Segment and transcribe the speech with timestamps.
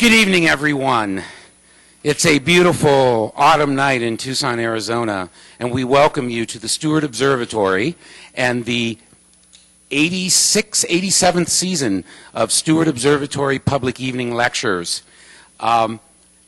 [0.00, 1.22] Good evening, everyone.
[2.02, 5.28] It's a beautiful autumn night in Tucson, Arizona,
[5.58, 7.96] and we welcome you to the Steward Observatory
[8.34, 8.96] and the
[9.90, 15.02] 86th, 87th season of Steward Observatory Public Evening Lectures.
[15.60, 16.00] Um,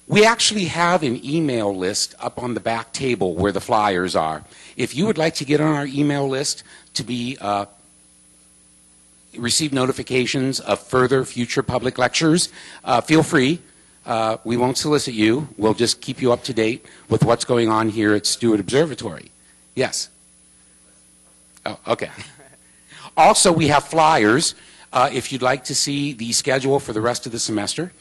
[0.08, 4.44] we actually have an email list up on the back table where the flyers are.
[4.76, 6.62] If you would like to get on our email list
[6.94, 7.66] to be uh,
[9.36, 12.50] receive notifications of further future public lectures,
[12.84, 13.60] uh, feel free.
[14.04, 15.48] Uh, we won't solicit you.
[15.56, 19.32] We'll just keep you up to date with what's going on here at Steward Observatory.
[19.74, 20.08] Yes.
[21.66, 22.10] Oh, okay.
[23.16, 24.54] Also, we have flyers.
[24.92, 27.92] Uh, if you'd like to see the schedule for the rest of the semester,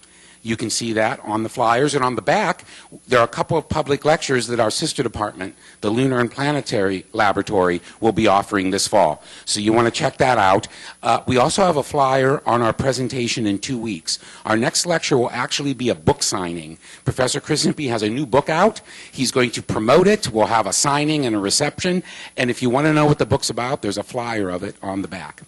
[0.45, 1.95] you can see that on the flyers.
[1.95, 2.65] And on the back,
[3.07, 7.03] there are a couple of public lectures that our sister department, the Lunar and Planetary
[7.13, 9.23] Laboratory, will be offering this fall.
[9.45, 10.67] So you want to check that out.
[11.01, 14.19] Uh, we also have a flyer on our presentation in two weeks.
[14.45, 16.77] Our next lecture will actually be a book signing.
[17.03, 18.81] Professor Chris Impey has a new book out.
[19.11, 20.31] He's going to promote it.
[20.31, 22.03] We'll have a signing and a reception.
[22.37, 24.75] And if you want to know what the book's about, there's a flyer of it
[24.83, 25.41] on the back.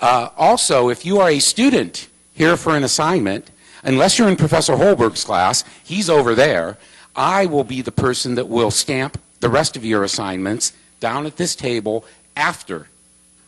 [0.00, 3.50] Uh, also, if you are a student here for an assignment,
[3.82, 6.78] unless you're in Professor Holberg's class, he's over there,
[7.14, 11.36] I will be the person that will stamp the rest of your assignments down at
[11.36, 12.04] this table
[12.36, 12.88] after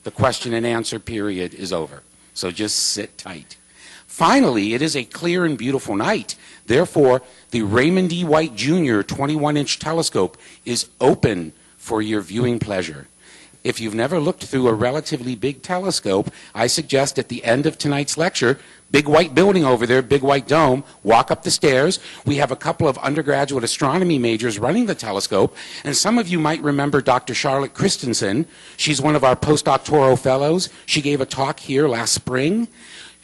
[0.02, 2.02] the question and answer period is over.
[2.34, 3.56] So just sit tight.
[4.06, 6.36] Finally, it is a clear and beautiful night.
[6.66, 8.24] Therefore, the Raymond D.
[8.24, 9.02] White Jr.
[9.02, 13.06] 21 inch telescope is open for your viewing pleasure.
[13.64, 17.78] If you've never looked through a relatively big telescope, I suggest at the end of
[17.78, 18.58] tonight's lecture,
[18.90, 21.98] big white building over there, big white dome, walk up the stairs.
[22.26, 26.38] We have a couple of undergraduate astronomy majors running the telescope, and some of you
[26.38, 27.32] might remember Dr.
[27.32, 28.44] Charlotte Christensen.
[28.76, 30.68] She's one of our postdoctoral fellows.
[30.84, 32.68] She gave a talk here last spring.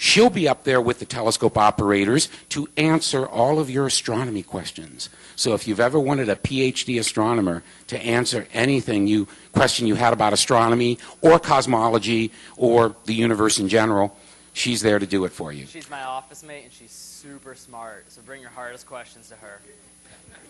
[0.03, 5.11] She'll be up there with the telescope operators to answer all of your astronomy questions.
[5.37, 10.15] So if you've ever wanted a PhD astronomer to answer anything you question you had
[10.15, 14.17] about astronomy or cosmology or the universe in general,
[14.55, 15.67] she's there to do it for you.
[15.67, 18.07] She's my office mate, and she's super smart.
[18.09, 19.61] So bring your hardest questions to her.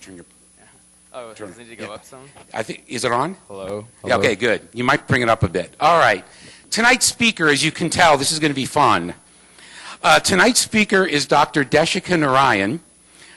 [0.00, 0.26] Turn your-
[1.12, 1.94] Oh, Turn- does it need to go yeah.
[1.94, 2.28] up some?
[2.54, 3.34] I think is it on?
[3.48, 3.84] Hello.
[4.06, 4.68] Yeah, okay, good.
[4.72, 5.74] You might bring it up a bit.
[5.80, 6.24] All right.
[6.70, 9.12] Tonight's speaker, as you can tell, this is going to be fun.
[10.02, 11.62] Uh, tonight's speaker is Dr.
[11.62, 12.80] Desika Narayan.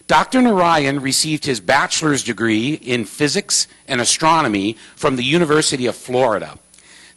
[0.07, 0.41] Dr.
[0.41, 6.57] Narayan received his bachelor's degree in physics and astronomy from the University of Florida.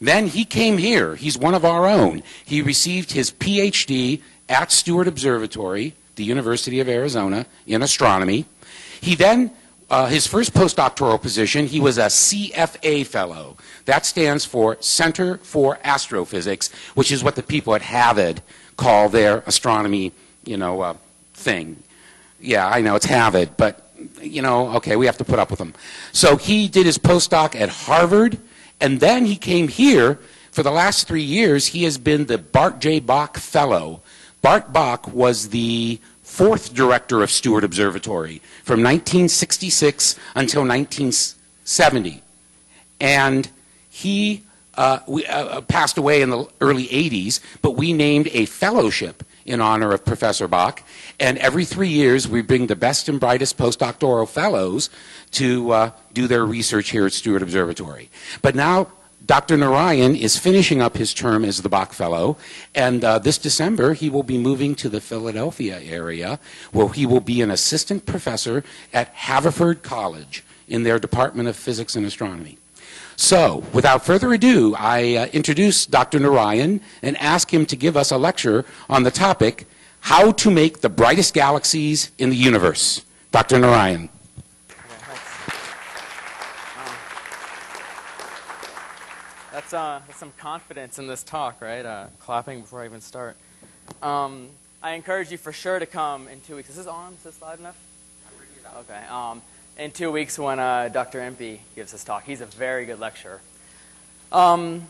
[0.01, 1.15] Then he came here.
[1.15, 2.23] He's one of our own.
[2.43, 8.45] He received his PhD at Steward Observatory, the University of Arizona, in astronomy.
[8.99, 9.51] He then,
[9.89, 13.55] uh, his first postdoctoral position, he was a CFA fellow.
[13.85, 18.41] That stands for Center for Astrophysics, which is what the people at Harvard
[18.77, 20.13] call their astronomy,
[20.45, 20.93] you know, uh,
[21.33, 21.83] thing.
[22.39, 23.83] Yeah, I know it's Harvard, but
[24.21, 25.73] you know, okay, we have to put up with them.
[26.11, 28.37] So he did his postdoc at Harvard,
[28.79, 30.19] and then he came here.
[30.51, 32.99] For the last three years, he has been the Bart J.
[32.99, 34.01] Bok Fellow.
[34.41, 42.21] Bart Bok was the fourth director of Steward Observatory from 1966 until 1970.
[42.99, 43.49] And
[43.89, 44.43] he
[44.77, 49.61] uh, we, uh, passed away in the early 80s, but we named a fellowship in
[49.61, 50.83] honor of Professor Bok.
[51.19, 54.89] And every three years, we bring the best and brightest postdoctoral fellows
[55.31, 58.09] to uh, do their research here at Steward Observatory.
[58.41, 58.87] But now,
[59.25, 59.57] Dr.
[59.57, 62.37] Narayan is finishing up his term as the Bok Fellow,
[62.73, 66.39] and uh, this December he will be moving to the Philadelphia area,
[66.71, 71.95] where he will be an assistant professor at Haverford College in their Department of Physics
[71.95, 72.57] and Astronomy.
[73.19, 76.19] So, without further ado, I uh, introduce Dr.
[76.19, 79.65] Narayan and ask him to give us a lecture on the topic
[80.01, 83.03] How to Make the Brightest Galaxies in the Universe.
[83.31, 83.57] Dr.
[83.57, 84.01] Narayan.
[84.03, 84.09] Um,
[89.51, 91.83] that's, uh, that's some confidence in this talk, right?
[91.83, 93.35] Uh, clapping before I even start.
[94.03, 94.47] Um,
[94.83, 96.69] I encourage you for sure to come in two weeks.
[96.69, 97.13] Is this on?
[97.13, 97.77] Is this loud enough?
[98.77, 99.03] Okay.
[99.09, 99.41] Um,
[99.77, 101.21] in two weeks when uh, Dr.
[101.21, 102.23] Impey gives his talk.
[102.23, 103.39] He's a very good lecturer.
[104.31, 104.87] Um,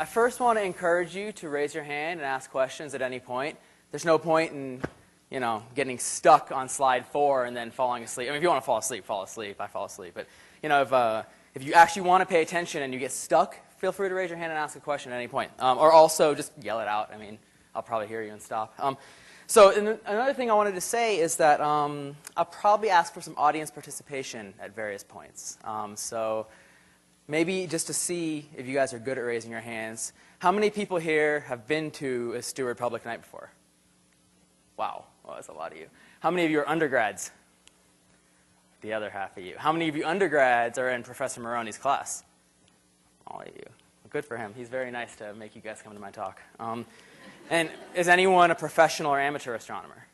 [0.00, 3.20] I first want to encourage you to raise your hand and ask questions at any
[3.20, 3.56] point.
[3.92, 4.82] There's no point in,
[5.30, 8.28] you know, getting stuck on slide four and then falling asleep.
[8.28, 9.60] I mean, if you want to fall asleep, fall asleep.
[9.60, 10.12] I fall asleep.
[10.14, 10.26] But,
[10.62, 11.22] you know, if, uh,
[11.54, 14.28] if you actually want to pay attention and you get stuck, feel free to raise
[14.28, 15.52] your hand and ask a question at any point.
[15.60, 17.12] Um, or also just yell it out.
[17.14, 17.38] I mean,
[17.74, 18.74] I'll probably hear you and stop.
[18.80, 18.98] Um,
[19.46, 19.70] so
[20.06, 23.70] another thing I wanted to say is that um, I'll probably ask for some audience
[23.70, 25.58] participation at various points.
[25.64, 26.46] Um, so
[27.28, 30.12] maybe just to see if you guys are good at raising your hands.
[30.38, 33.50] How many people here have been to a Steward Public Night before?
[34.76, 35.86] Wow, well, that's a lot of you.
[36.20, 37.30] How many of you are undergrads?
[38.80, 39.54] The other half of you.
[39.56, 42.24] How many of you undergrads are in Professor Maroney's class?
[43.26, 43.62] All of you.
[44.10, 44.52] Good for him.
[44.56, 46.40] He's very nice to make you guys come to my talk.
[46.60, 46.84] Um,
[47.50, 50.06] and is anyone a professional or amateur astronomer?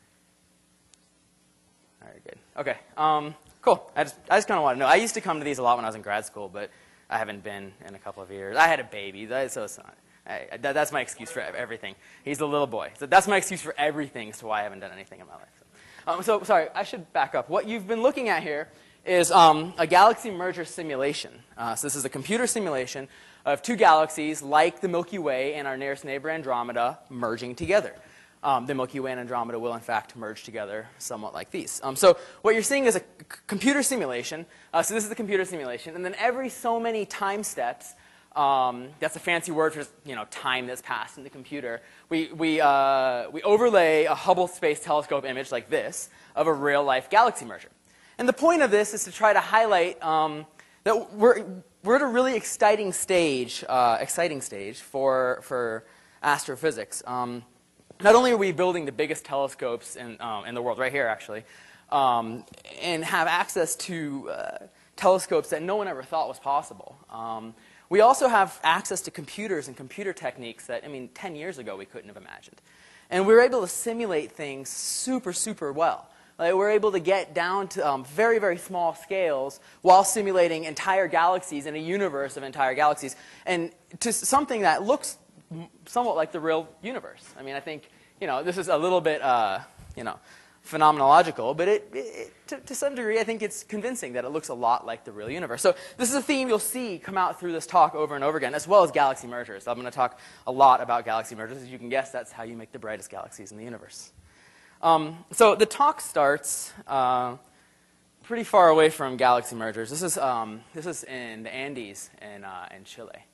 [2.01, 2.37] Very good.
[2.57, 2.77] Okay.
[2.97, 3.91] Um, cool.
[3.95, 4.87] I just, I just kind of want to know.
[4.87, 6.69] I used to come to these a lot when I was in grad school, but
[7.09, 8.57] I haven't been in a couple of years.
[8.57, 9.95] I had a baby, so it's not.
[10.27, 11.95] I, that, that's my excuse for everything.
[12.23, 12.91] He's a little boy.
[12.99, 15.33] So that's my excuse for everything as to why I haven't done anything in my
[15.33, 15.63] life.
[16.07, 17.49] Um, so, sorry, I should back up.
[17.49, 18.69] What you've been looking at here
[19.05, 21.31] is um, a galaxy merger simulation.
[21.57, 23.07] Uh, so this is a computer simulation
[23.45, 27.93] of two galaxies like the Milky Way and our nearest neighbor Andromeda merging together.
[28.41, 31.81] Um, the Milky Way and Andromeda will, in fact, merge together somewhat like these.
[31.83, 33.01] Um, so what you're seeing is a
[33.47, 34.45] computer simulation.
[34.73, 37.93] Uh, so this is the computer simulation, and then every so many time steps,
[38.35, 41.81] um, that's a fancy word for you know time that's passed in the computer.
[42.07, 46.83] We we uh, we overlay a Hubble Space Telescope image like this of a real
[46.83, 47.69] life galaxy merger.
[48.19, 50.45] And the point of this is to try to highlight um,
[50.83, 51.45] that we're
[51.85, 55.85] we're at a really exciting stage, uh, exciting stage for for
[56.21, 57.01] astrophysics.
[57.07, 57.45] Um,
[58.01, 61.07] not only are we building the biggest telescopes in, um, in the world, right here
[61.07, 61.45] actually,
[61.93, 62.43] um,
[62.81, 64.57] and have access to uh,
[64.97, 66.97] telescopes that no one ever thought was possible.
[67.09, 67.53] Um,
[67.87, 71.77] we also have access to computers and computer techniques that, I mean, 10 years ago
[71.77, 72.61] we couldn't have imagined.
[73.09, 76.09] And we were able to simulate things super, super well.
[76.39, 81.07] Like we're able to get down to um, very, very small scales while simulating entire
[81.07, 85.17] galaxies and a universe of entire galaxies, and to something that looks
[85.85, 87.23] somewhat like the real universe.
[87.37, 87.89] I mean, I think
[88.21, 89.59] you know this is a little bit uh,
[89.97, 90.17] you know
[90.65, 94.47] phenomenological, but it, it to, to some degree, I think it's convincing that it looks
[94.47, 95.61] a lot like the real universe.
[95.61, 98.37] So this is a theme you'll see come out through this talk over and over
[98.37, 99.67] again, as well as galaxy mergers.
[99.67, 101.57] I'm going to talk a lot about galaxy mergers.
[101.57, 104.13] As you can guess, that's how you make the brightest galaxies in the universe.
[104.81, 107.35] Um, so the talk starts uh,
[108.23, 109.89] pretty far away from galaxy mergers.
[109.89, 113.25] This is, um, this is in the Andes in, uh, in Chile.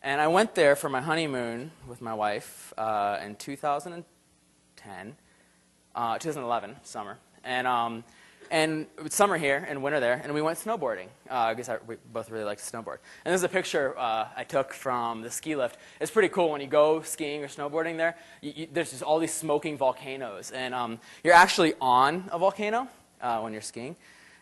[0.00, 5.16] And I went there for my honeymoon with my wife uh, in 2010,
[5.96, 7.18] uh, 2011, summer.
[7.42, 8.04] And, um,
[8.50, 11.06] and summer here and winter there, and we went snowboarding.
[11.30, 12.98] Uh, I guess we both really like to snowboard.
[13.24, 15.78] And this is a picture uh, I took from the ski lift.
[16.00, 18.16] It's pretty cool when you go skiing or snowboarding there.
[18.40, 22.88] You, you, there's just all these smoking volcanoes, and um, you're actually on a volcano
[23.20, 23.96] uh, when you're skiing.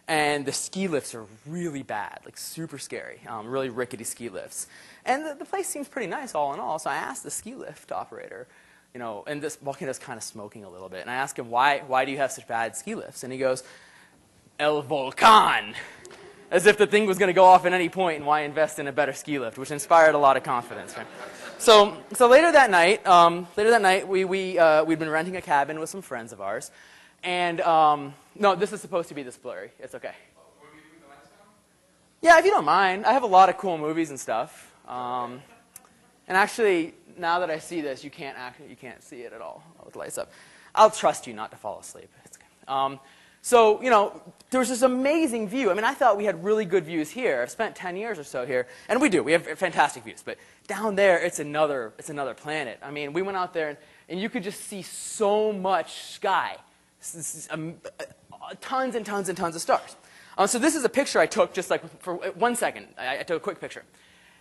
[0.09, 4.67] And the ski lifts are really bad, like super scary, um, really rickety ski lifts.
[5.05, 6.81] And the, the place seems pretty nice all in all.
[6.81, 8.49] So I asked the ski lift operator,
[8.93, 11.03] you know, and this volcano's kind of smoking a little bit.
[11.03, 13.23] And I asked him, why, why do you have such bad ski lifts?
[13.23, 13.63] And he goes,
[14.61, 15.75] El Volcan.
[16.51, 18.79] As if the thing was going to go off at any point, and why invest
[18.79, 20.97] in a better ski lift, which inspired a lot of confidence.
[20.97, 21.07] Right?
[21.59, 25.37] So, so later that night, um, later that night, we, we, uh, we'd been renting
[25.37, 26.71] a cabin with some friends of ours.
[27.23, 29.71] And, um, no, this is supposed to be this blurry.
[29.79, 30.15] It's okay.
[32.21, 33.07] Yeah, if you don't mind.
[33.07, 34.75] I have a lot of cool movies and stuff.
[34.87, 35.41] Um,
[36.29, 39.41] and actually, now that I see this, you can't actually, you can't see it at
[39.41, 40.31] all with the lights up.
[40.75, 42.11] I'll trust you not to fall asleep.
[42.69, 43.01] Um,
[43.43, 44.21] so, you know,
[44.51, 45.71] there was this amazing view.
[45.71, 47.41] I mean, I thought we had really good views here.
[47.43, 49.23] I've spent 10 years or so here, and we do.
[49.23, 50.23] We have fantastic views.
[50.23, 52.79] But down there, it's another, it's another planet.
[52.83, 53.79] I mean, we went out there, and,
[54.09, 56.57] and you could just see so much sky.
[57.51, 58.05] Um, uh,
[58.61, 59.97] tons and tons and tons of stars.
[60.37, 62.89] Um, so this is a picture I took just like for one second.
[62.99, 63.85] I, I took a quick picture.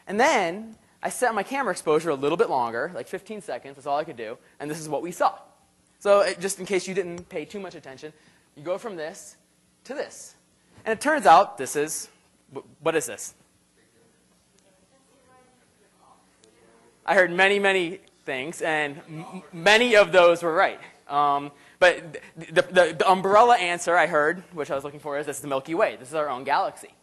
[0.08, 3.76] And then I set my camera exposure a little bit longer, like 15 seconds.
[3.76, 4.38] That's all I could do.
[4.60, 5.38] And this is what we saw.
[6.00, 8.14] So it, just in case you didn't pay too much attention,
[8.60, 9.38] you go from this
[9.86, 10.36] to this.
[10.86, 12.10] And it turns out this is,
[12.82, 13.34] what is this?
[17.06, 19.02] I heard many, many things, and
[19.54, 20.80] many of those were right.
[21.08, 25.26] Um, but the, the, the umbrella answer I heard, which I was looking for, is
[25.26, 25.96] this is the Milky Way.
[25.96, 26.94] This is our own galaxy.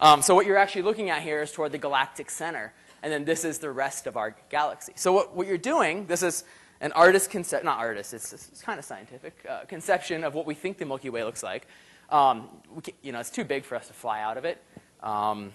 [0.00, 3.24] Um, so what you're actually looking at here is toward the galactic center, and then
[3.24, 4.92] this is the rest of our galaxy.
[4.96, 6.44] So what, what you're doing, this is
[6.80, 10.54] an artist concept, not artist, it's, it's kind of scientific uh, conception of what we
[10.54, 11.66] think the Milky Way looks like.
[12.10, 12.48] Um,
[12.82, 14.62] can, you know, it's too big for us to fly out of it.
[15.02, 15.52] Um,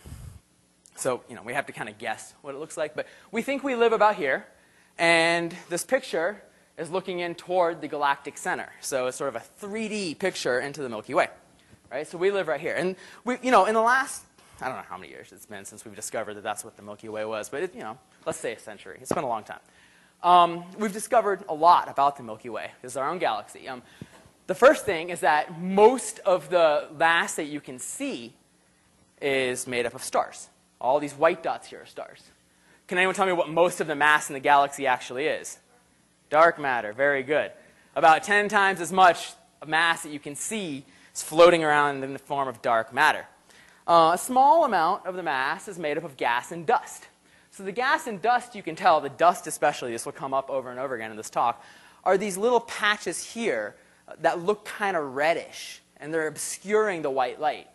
[0.95, 2.95] so, you know, we have to kind of guess what it looks like.
[2.95, 4.45] But we think we live about here.
[4.97, 6.43] And this picture
[6.77, 8.69] is looking in toward the galactic center.
[8.81, 11.29] So it's sort of a 3D picture into the Milky Way.
[11.91, 12.07] Right?
[12.07, 12.75] So we live right here.
[12.75, 14.23] And we, you know, in the last
[14.61, 16.83] I don't know how many years it's been since we've discovered that that's what the
[16.83, 17.97] Milky Way was, but it, you know,
[18.27, 18.99] let's say a century.
[19.01, 19.59] It's been a long time.
[20.23, 22.69] Um, we've discovered a lot about the Milky Way.
[22.81, 23.67] This is our own galaxy.
[23.67, 23.81] Um,
[24.45, 28.33] the first thing is that most of the mass that you can see
[29.19, 30.49] is made up of stars.
[30.79, 32.21] All these white dots here are stars.
[32.87, 35.57] Can anyone tell me what most of the mass in the galaxy actually is?
[36.29, 36.93] Dark matter.
[36.93, 37.51] Very good.
[37.95, 39.31] About 10 times as much
[39.65, 40.85] mass that you can see
[41.15, 43.25] is floating around in the form of dark matter.
[43.87, 47.07] Uh, a small amount of the mass is made up of gas and dust.
[47.61, 50.49] So the gas and dust, you can tell, the dust especially, this will come up
[50.49, 51.63] over and over again in this talk,
[52.03, 53.75] are these little patches here
[54.21, 57.67] that look kind of reddish, and they're obscuring the white light.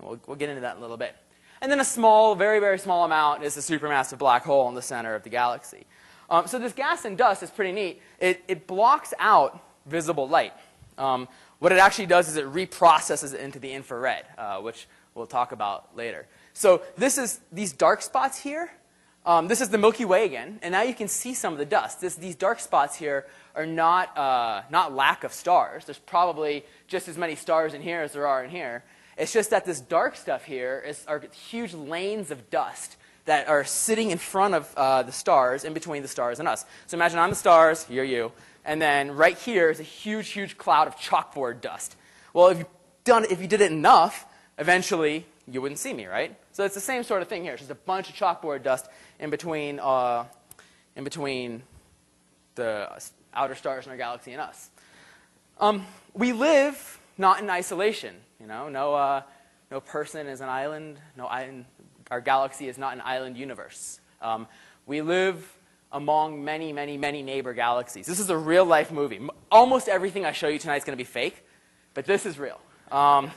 [0.00, 1.16] We'll, we'll get into that in a little bit.
[1.60, 4.82] And then a small, very, very small amount is the supermassive black hole in the
[4.82, 5.86] center of the galaxy.
[6.30, 8.00] Um, so this gas and dust is pretty neat.
[8.20, 10.52] It, it blocks out visible light.
[10.98, 11.26] Um,
[11.58, 15.50] what it actually does is it reprocesses it into the infrared, uh, which we'll talk
[15.50, 16.28] about later.
[16.52, 18.70] So this is these dark spots here.
[19.26, 21.64] Um, this is the Milky Way again, and now you can see some of the
[21.64, 22.00] dust.
[22.00, 25.84] This, these dark spots here are not, uh, not lack of stars.
[25.84, 28.84] There's probably just as many stars in here as there are in here.
[29.18, 33.64] It's just that this dark stuff here is, are huge lanes of dust that are
[33.64, 36.64] sitting in front of uh, the stars, in between the stars and us.
[36.86, 38.30] So imagine I'm the stars, you're you,
[38.64, 41.96] and then right here is a huge, huge cloud of chalkboard dust.
[42.32, 42.66] Well, if you,
[43.02, 44.24] done, if you did it enough,
[44.56, 46.36] eventually you wouldn't see me, right?
[46.52, 47.52] So it's the same sort of thing here.
[47.52, 48.86] It's just a bunch of chalkboard dust
[49.18, 50.24] in between, uh,
[50.94, 51.62] in between
[52.54, 52.88] the
[53.34, 54.70] outer stars in our galaxy and us.
[55.58, 58.14] Um, we live not in isolation.
[58.40, 59.22] You know, no, uh,
[59.70, 60.98] no person is an island.
[61.16, 61.66] No island.
[62.10, 64.00] Our galaxy is not an island universe.
[64.20, 64.46] Um,
[64.86, 65.52] we live
[65.92, 68.06] among many, many, many neighbor galaxies.
[68.06, 69.20] This is a real life movie.
[69.50, 71.44] Almost everything I show you tonight is going to be fake,
[71.94, 72.60] but this is real.
[72.92, 73.30] Um,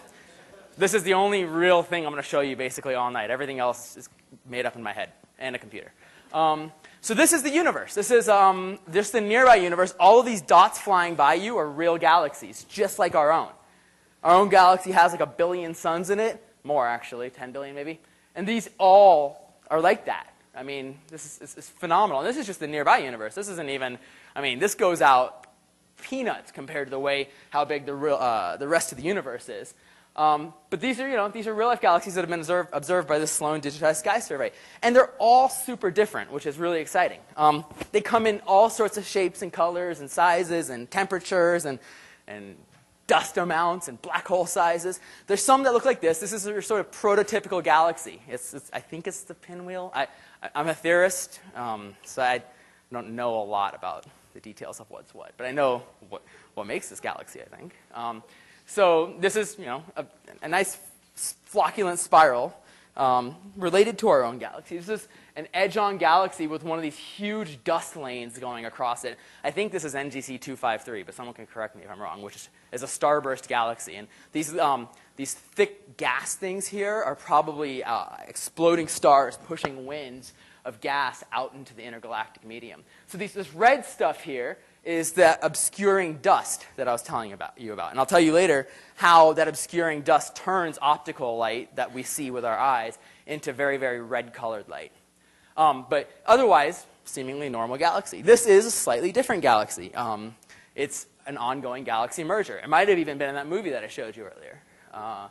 [0.77, 3.29] this is the only real thing I'm going to show you basically all night.
[3.29, 4.09] Everything else is
[4.47, 5.91] made up in my head and a computer.
[6.33, 7.95] Um, so this is the universe.
[7.95, 9.95] This is um, just the nearby universe.
[9.99, 13.49] All of these dots flying by you are real galaxies, just like our own.
[14.23, 17.99] Our own galaxy has like a billion suns in it, more actually, 10 billion maybe.
[18.35, 20.33] And these all are like that.
[20.55, 22.19] I mean, this is, is phenomenal.
[22.21, 23.33] And this is just the nearby universe.
[23.33, 23.97] This isn't even,
[24.35, 25.47] I mean, this goes out
[26.01, 29.47] peanuts compared to the way how big the, real, uh, the rest of the universe
[29.47, 29.73] is.
[30.19, 32.69] Um, but these are, you know, these are real life galaxies that have been observed,
[32.73, 34.51] observed by the Sloan Digitized Sky Survey.
[34.81, 37.21] And they're all super different, which is really exciting.
[37.37, 41.79] Um, they come in all sorts of shapes and colors and sizes and temperatures and,
[42.27, 42.57] and
[43.07, 44.99] dust amounts and black hole sizes.
[45.27, 46.19] There's some that look like this.
[46.19, 48.21] This is a sort of prototypical galaxy.
[48.27, 49.89] It's, it's, I think it's the pinwheel.
[49.95, 50.07] I,
[50.53, 52.43] am a theorist, um, so I
[52.91, 55.31] don't know a lot about the details of what's what.
[55.37, 56.23] But I know what,
[56.55, 57.73] what makes this galaxy, I think.
[57.93, 58.21] Um,
[58.69, 60.05] so this is, you know, a,
[60.43, 60.77] a nice
[61.51, 62.55] flocculent spiral
[62.95, 64.77] um, related to our own galaxy.
[64.77, 69.17] This is an edge-on galaxy with one of these huge dust lanes going across it.
[69.43, 72.35] I think this is NGC 253, but someone can correct me if I'm wrong, which
[72.35, 73.95] is, is a starburst galaxy.
[73.95, 80.33] And these, um, these thick gas things here are probably uh, exploding stars pushing winds
[80.63, 82.83] of gas out into the intergalactic medium.
[83.07, 87.59] So these, this red stuff here is that obscuring dust that I was telling about,
[87.59, 87.91] you about.
[87.91, 92.31] And I'll tell you later how that obscuring dust turns optical light that we see
[92.31, 94.91] with our eyes into very, very red colored light.
[95.57, 98.21] Um, but otherwise, seemingly normal galaxy.
[98.21, 99.93] This is a slightly different galaxy.
[99.95, 100.35] Um,
[100.75, 102.57] it's an ongoing galaxy merger.
[102.57, 104.61] It might have even been in that movie that I showed you earlier.
[104.93, 105.27] Uh,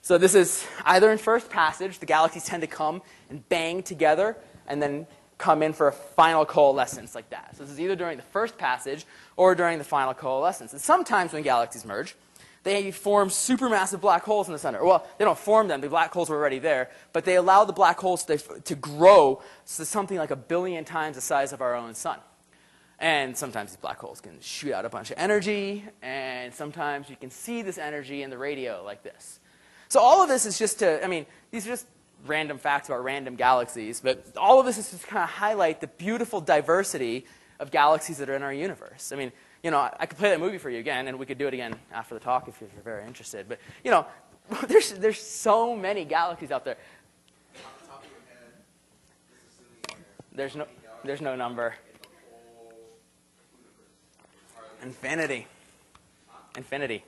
[0.00, 4.36] so this is either in first passage, the galaxies tend to come and bang together
[4.68, 5.06] and then
[5.38, 7.56] come in for a final coalescence like that.
[7.56, 9.04] So this is either during the first passage
[9.36, 10.72] or during the final coalescence.
[10.72, 12.14] And sometimes when galaxies merge,
[12.62, 14.84] they form supermassive black holes in the center.
[14.84, 17.72] Well, they don't form them, the black holes were already there, but they allow the
[17.72, 19.40] black holes to, to grow
[19.76, 22.18] to something like a billion times the size of our own sun.
[22.98, 27.14] And sometimes these black holes can shoot out a bunch of energy, and sometimes you
[27.14, 29.38] can see this energy in the radio like this.
[29.88, 31.86] So all of this is just to, I mean, these are just
[32.24, 35.86] random facts about random galaxies, but all of this is to kind of highlight the
[35.86, 37.26] beautiful diversity
[37.60, 39.12] of galaxies that are in our universe.
[39.12, 39.32] I mean,
[39.62, 41.54] you know, I could play that movie for you again, and we could do it
[41.54, 43.48] again after the talk if you're very interested.
[43.48, 44.06] But, you know,
[44.68, 46.76] there's, there's so many galaxies out there.
[50.32, 50.66] There's no,
[51.04, 51.74] there's no number.
[54.82, 55.46] Infinity.
[56.56, 57.04] Infinity.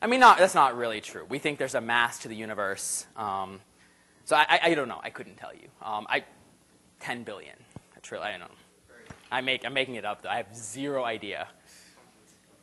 [0.00, 1.26] I mean, not, that's not really true.
[1.28, 3.06] We think there's a mass to the universe.
[3.16, 3.60] Um,
[4.26, 5.00] so I, I, don't know.
[5.02, 5.68] I couldn't tell you.
[5.80, 6.24] Um, I,
[7.00, 7.54] 10 billion.
[7.94, 8.54] That's really, I don't know.
[9.30, 10.28] I make, I'm making it up, though.
[10.28, 11.48] I have zero idea.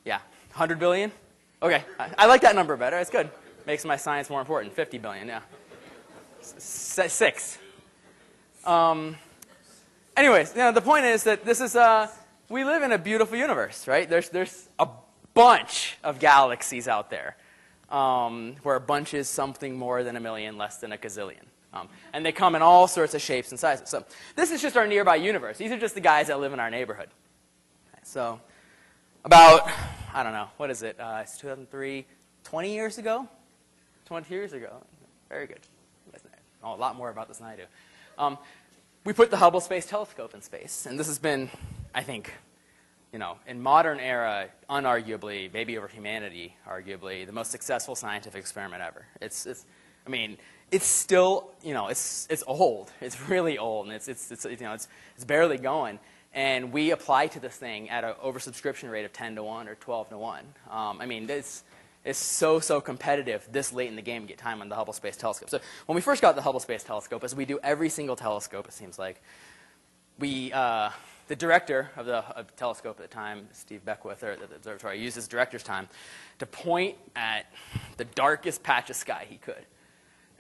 [0.06, 0.20] Yeah.
[0.52, 1.12] 100 billion?
[1.62, 1.84] Okay.
[1.98, 3.00] I, I like that number better.
[3.00, 3.30] It's good.
[3.66, 4.76] Makes my science more important.
[4.76, 5.40] 50 billion, yeah.
[6.42, 7.58] S- six.
[8.66, 9.16] Um,
[10.18, 12.10] anyways, you know, the point is that this is uh,
[12.50, 14.10] we live in a beautiful universe, right?
[14.10, 14.88] There's there's a
[15.34, 17.38] bunch of galaxies out there,
[17.90, 21.44] um, where a bunch is something more than a million, less than a gazillion.
[21.74, 23.90] Um, and they come in all sorts of shapes and sizes.
[23.90, 25.58] So this is just our nearby universe.
[25.58, 27.10] These are just the guys that live in our neighborhood.
[28.04, 28.40] So
[29.26, 29.70] about,
[30.14, 31.00] I don't know, what is it?
[31.00, 32.06] Uh, it's 2003,
[32.44, 33.28] 20 years ago?
[34.06, 34.72] 20 years ago.
[35.30, 35.60] Very good.
[36.62, 37.64] Know a lot more about this than I do.
[38.18, 38.38] Um,
[39.04, 41.50] we put the Hubble Space Telescope in space, and this has been,
[41.94, 42.32] I think,
[43.12, 48.82] you know, in modern era, unarguably, maybe over humanity, arguably, the most successful scientific experiment
[48.82, 49.06] ever.
[49.22, 49.66] It's, it's
[50.08, 50.38] I mean,
[50.74, 52.92] it's still, you know, it's, it's old.
[53.02, 56.00] It's really old, and it's, it's, it's, you know, it's, it's barely going.
[56.34, 59.76] And we apply to this thing at an oversubscription rate of 10 to 1 or
[59.76, 60.40] 12 to 1.
[60.72, 61.64] Um, I mean, it's,
[62.04, 64.94] it's so, so competitive this late in the game to get time on the Hubble
[64.94, 65.52] Space Telescope.
[65.52, 68.68] So when we first got the Hubble Space Telescope, as we do every single telescope,
[68.68, 69.22] it seems like,
[70.18, 70.90] we, uh,
[71.28, 75.00] the director of the, of the telescope at the time, Steve Beckwith, or the observatory,
[75.00, 75.88] used his director's time
[76.40, 77.46] to point at
[77.98, 79.66] the darkest patch of sky he could.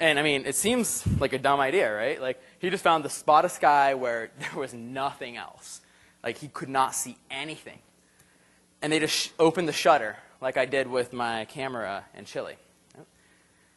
[0.03, 2.21] And I mean, it seems like a dumb idea, right?
[2.21, 5.79] Like, he just found the spot of sky where there was nothing else.
[6.21, 7.79] Like, he could not see anything.
[8.81, 12.57] And they just opened the shutter, like I did with my camera in Chile.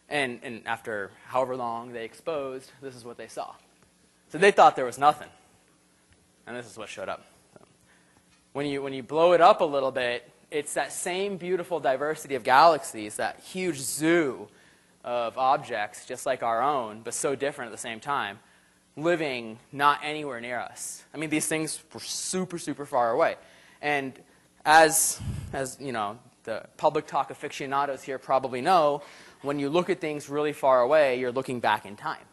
[0.09, 3.55] And, and after however long they exposed, this is what they saw.
[4.31, 5.29] So they thought there was nothing.
[6.45, 7.25] And this is what showed up.
[7.55, 7.65] So
[8.53, 12.35] when, you, when you blow it up a little bit, it's that same beautiful diversity
[12.35, 14.49] of galaxies, that huge zoo
[15.07, 18.41] of objects, just like our own, but so different at the same time,
[18.97, 21.05] living not anywhere near us.
[21.15, 23.37] I mean, these things were super, super far away.
[23.81, 24.19] And
[24.65, 25.21] as,
[25.53, 29.03] as you know, the public talk aficionados here probably know,
[29.43, 32.25] when you look at things really far away, you're looking back in time.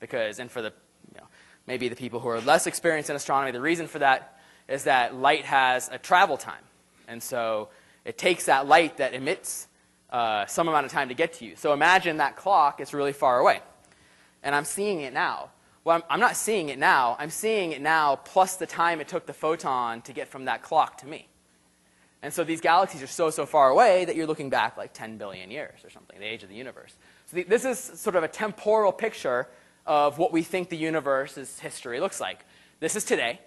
[0.00, 0.72] Because, and for the,
[1.14, 1.26] you know,
[1.66, 5.14] maybe the people who are less experienced in astronomy, the reason for that is that
[5.14, 6.62] light has a travel time.
[7.08, 7.68] And so
[8.04, 9.68] it takes that light that emits
[10.12, 11.56] uh, some amount of time to get to you.
[11.56, 13.60] So imagine that clock is really far away.
[14.42, 15.50] And I'm seeing it now.
[15.84, 17.16] Well, I'm, I'm not seeing it now.
[17.18, 20.62] I'm seeing it now plus the time it took the photon to get from that
[20.62, 21.28] clock to me.
[22.22, 25.16] And so these galaxies are so, so far away that you're looking back like 10
[25.16, 26.94] billion years or something, the age of the universe.
[27.26, 29.48] So the, this is sort of a temporal picture
[29.86, 32.44] of what we think the universe's history looks like.
[32.78, 33.40] This is today,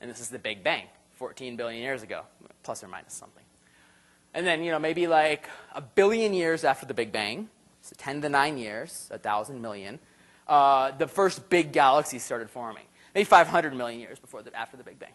[0.00, 2.22] and this is the Big Bang, 14 billion years ago,
[2.62, 3.39] plus or minus something.
[4.32, 7.48] And then, you know, maybe like a billion years after the Big Bang,
[7.82, 9.98] so 10 to the 9 years, a thousand million,
[10.46, 12.84] uh, the first big galaxies started forming.
[13.14, 15.12] Maybe 500 million years before the, after the Big Bang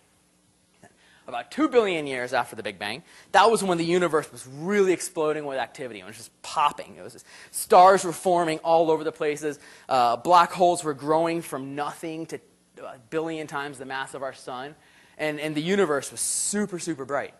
[1.28, 4.94] about 2 billion years after the Big Bang, that was when the universe was really
[4.94, 6.00] exploding with activity.
[6.00, 6.96] It was just popping.
[6.98, 9.60] It was just, stars were forming all over the places.
[9.90, 12.40] Uh, black holes were growing from nothing to
[12.84, 14.76] a billion times the mass of our sun.
[15.18, 17.34] And, and the universe was super, super bright.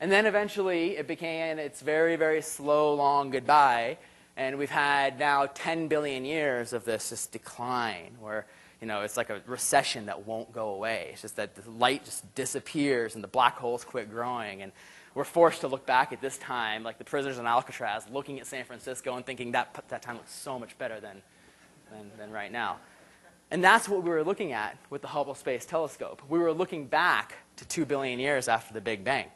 [0.00, 3.98] And then eventually it became its very, very slow, long goodbye.
[4.36, 8.46] And we've had now 10 billion years of this just decline where
[8.84, 11.08] you know, it's like a recession that won't go away.
[11.12, 14.60] It's just that the light just disappears and the black holes quit growing.
[14.60, 14.72] And
[15.14, 18.46] we're forced to look back at this time, like the prisoners in Alcatraz, looking at
[18.46, 21.22] San Francisco and thinking that, that time looks so much better than,
[21.90, 22.76] than, than right now.
[23.50, 26.20] And that's what we were looking at with the Hubble Space Telescope.
[26.28, 29.28] We were looking back to 2 billion years after the Big Bang.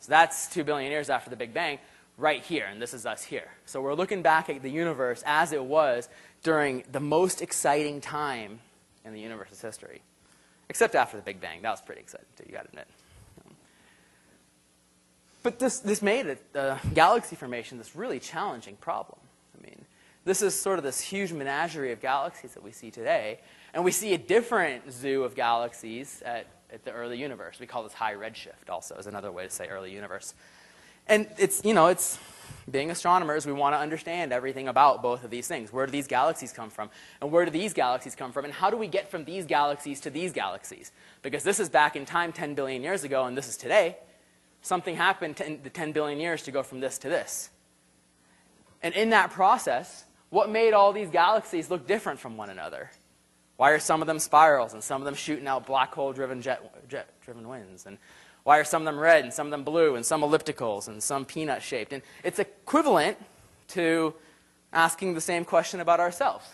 [0.00, 1.78] So that's 2 billion years after the Big Bang
[2.16, 3.48] right here, and this is us here.
[3.66, 6.08] So we're looking back at the universe as it was
[6.42, 8.60] during the most exciting time
[9.04, 10.02] in the universe's history.
[10.68, 11.62] Except after the Big Bang.
[11.62, 12.86] That was pretty exciting, too, you got to admit.
[15.42, 19.18] But this, this made it, uh, galaxy formation this really challenging problem.
[19.56, 19.84] I mean,
[20.24, 23.40] this is sort of this huge menagerie of galaxies that we see today.
[23.72, 27.58] And we see a different zoo of galaxies at, at the early universe.
[27.58, 30.34] We call this high redshift also, is another way to say early universe.
[31.06, 32.18] And it's, you know, it's,
[32.70, 35.72] being astronomers, we want to understand everything about both of these things.
[35.72, 36.90] Where do these galaxies come from?
[37.20, 38.44] And where do these galaxies come from?
[38.44, 40.92] And how do we get from these galaxies to these galaxies?
[41.22, 43.96] Because this is back in time 10 billion years ago, and this is today.
[44.60, 47.50] Something happened in the 10 billion years to go from this to this.
[48.82, 52.90] And in that process, what made all these galaxies look different from one another?
[53.58, 56.40] Why are some of them spirals and some of them shooting out black hole driven
[56.40, 57.86] jet, jet driven winds?
[57.86, 57.98] And
[58.44, 61.02] why are some of them red and some of them blue and some ellipticals and
[61.02, 61.92] some peanut shaped?
[61.92, 63.18] And it's equivalent
[63.68, 64.14] to
[64.72, 66.46] asking the same question about ourselves.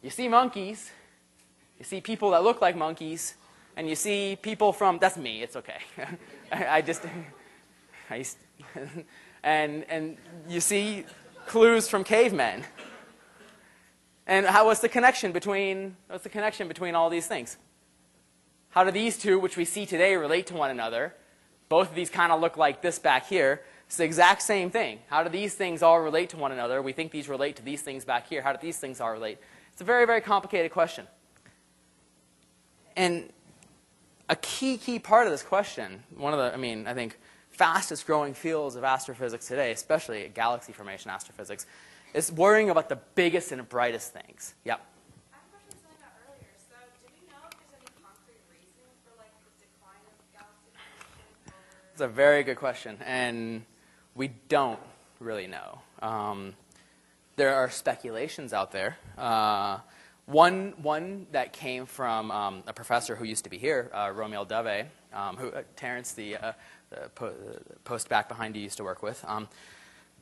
[0.00, 0.88] You see monkeys,
[1.80, 3.34] you see people that look like monkeys,
[3.76, 5.80] and you see people from, that's me, it's okay.
[6.52, 7.02] I, I, just,
[8.10, 8.24] I
[9.42, 10.16] and, and
[10.48, 11.04] you see
[11.46, 12.62] clues from cavemen.
[14.28, 17.56] And how, what's the connection between what's the connection between all these things?
[18.68, 21.14] How do these two, which we see today, relate to one another?
[21.70, 23.62] Both of these kind of look like this back here.
[23.86, 24.98] It's the exact same thing.
[25.08, 26.82] How do these things all relate to one another?
[26.82, 28.42] We think these relate to these things back here.
[28.42, 29.38] How do these things all relate?
[29.72, 31.06] It's a very, very complicated question.
[32.94, 33.30] And
[34.28, 37.18] a key, key part of this question, one of the, I mean, I think,
[37.50, 41.64] fastest growing fields of astrophysics today, especially galaxy formation astrophysics,
[42.14, 44.54] is worrying about the biggest and brightest things.
[44.64, 44.80] Yep.
[45.32, 46.52] I have a question on something about earlier.
[46.56, 50.70] So, do we know if there's any concrete reason for like the decline of galaxy
[50.74, 51.52] formation?
[51.52, 51.92] Or...
[51.92, 53.64] It's a very good question, and
[54.14, 54.80] we don't
[55.20, 55.80] really know.
[56.00, 56.54] Um,
[57.36, 58.98] there are speculations out there.
[59.16, 59.78] Uh,
[60.26, 64.46] one, one that came from um, a professor who used to be here, uh, Romeel
[64.46, 66.52] Davé, um, who uh, Terrence, the, uh,
[66.90, 69.24] the, po- the post back behind you, used to work with.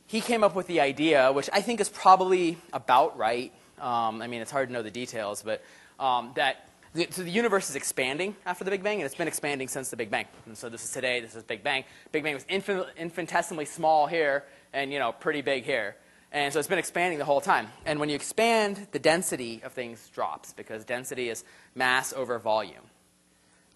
[0.06, 3.52] He came up with the idea, which I think is probably about right.
[3.80, 5.62] Um, I mean, it's hard to know the details, but
[5.98, 9.28] um, that the, so the universe is expanding after the Big Bang, and it's been
[9.28, 10.26] expanding since the Big Bang.
[10.46, 11.20] And so this is today.
[11.20, 11.84] This is Big Bang.
[12.12, 15.96] Big Bang was infin- infinitesimally small here, and you know, pretty big here.
[16.32, 17.68] And so it's been expanding the whole time.
[17.84, 22.82] And when you expand, the density of things drops because density is mass over volume.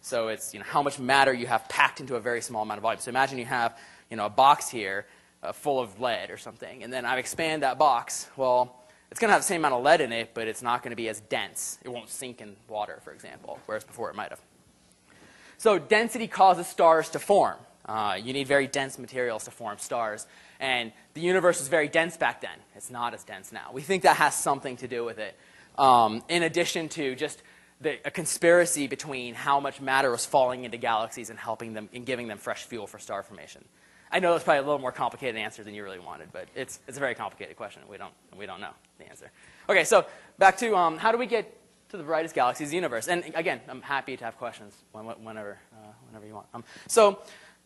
[0.00, 2.78] So it's you know, how much matter you have packed into a very small amount
[2.78, 3.00] of volume.
[3.00, 3.76] So imagine you have
[4.10, 5.06] you know, a box here
[5.42, 8.28] uh, full of lead or something, and then I expand that box.
[8.36, 8.76] Well,
[9.10, 10.90] it's going to have the same amount of lead in it, but it's not going
[10.90, 11.78] to be as dense.
[11.82, 14.40] It won't sink in water, for example, whereas before it might have.
[15.58, 17.58] So density causes stars to form.
[17.84, 20.26] Uh, you need very dense materials to form stars.
[20.60, 22.56] And the universe was very dense back then.
[22.76, 23.70] It's not as dense now.
[23.72, 25.36] We think that has something to do with it.
[25.76, 27.42] Um, in addition to just
[27.80, 32.06] the, a conspiracy between how much matter was falling into galaxies and helping them and
[32.06, 33.64] giving them fresh fuel for star formation.
[34.12, 36.80] I know that's probably a little more complicated answer than you really wanted, but it's,
[36.88, 37.82] it's a very complicated question.
[37.88, 39.30] We don't, we don't know the answer.
[39.68, 40.04] Okay, so
[40.38, 41.56] back to um, how do we get
[41.90, 43.08] to the brightest galaxies in the universe?
[43.08, 46.46] And again, I'm happy to have questions when, whenever, uh, whenever you want.
[46.54, 47.20] Um, so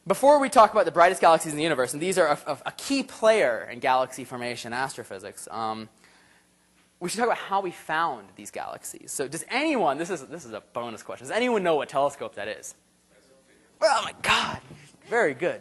[0.07, 2.59] before we talk about the brightest galaxies in the universe, and these are a, a,
[2.67, 5.89] a key player in galaxy formation astrophysics, um,
[7.01, 9.13] we should talk about how we found these galaxies.
[9.13, 12.35] So does anyone, this is, this is a bonus question, does anyone know what telescope
[12.35, 12.75] that is?
[13.81, 14.61] Oh my God,
[15.09, 15.61] very good.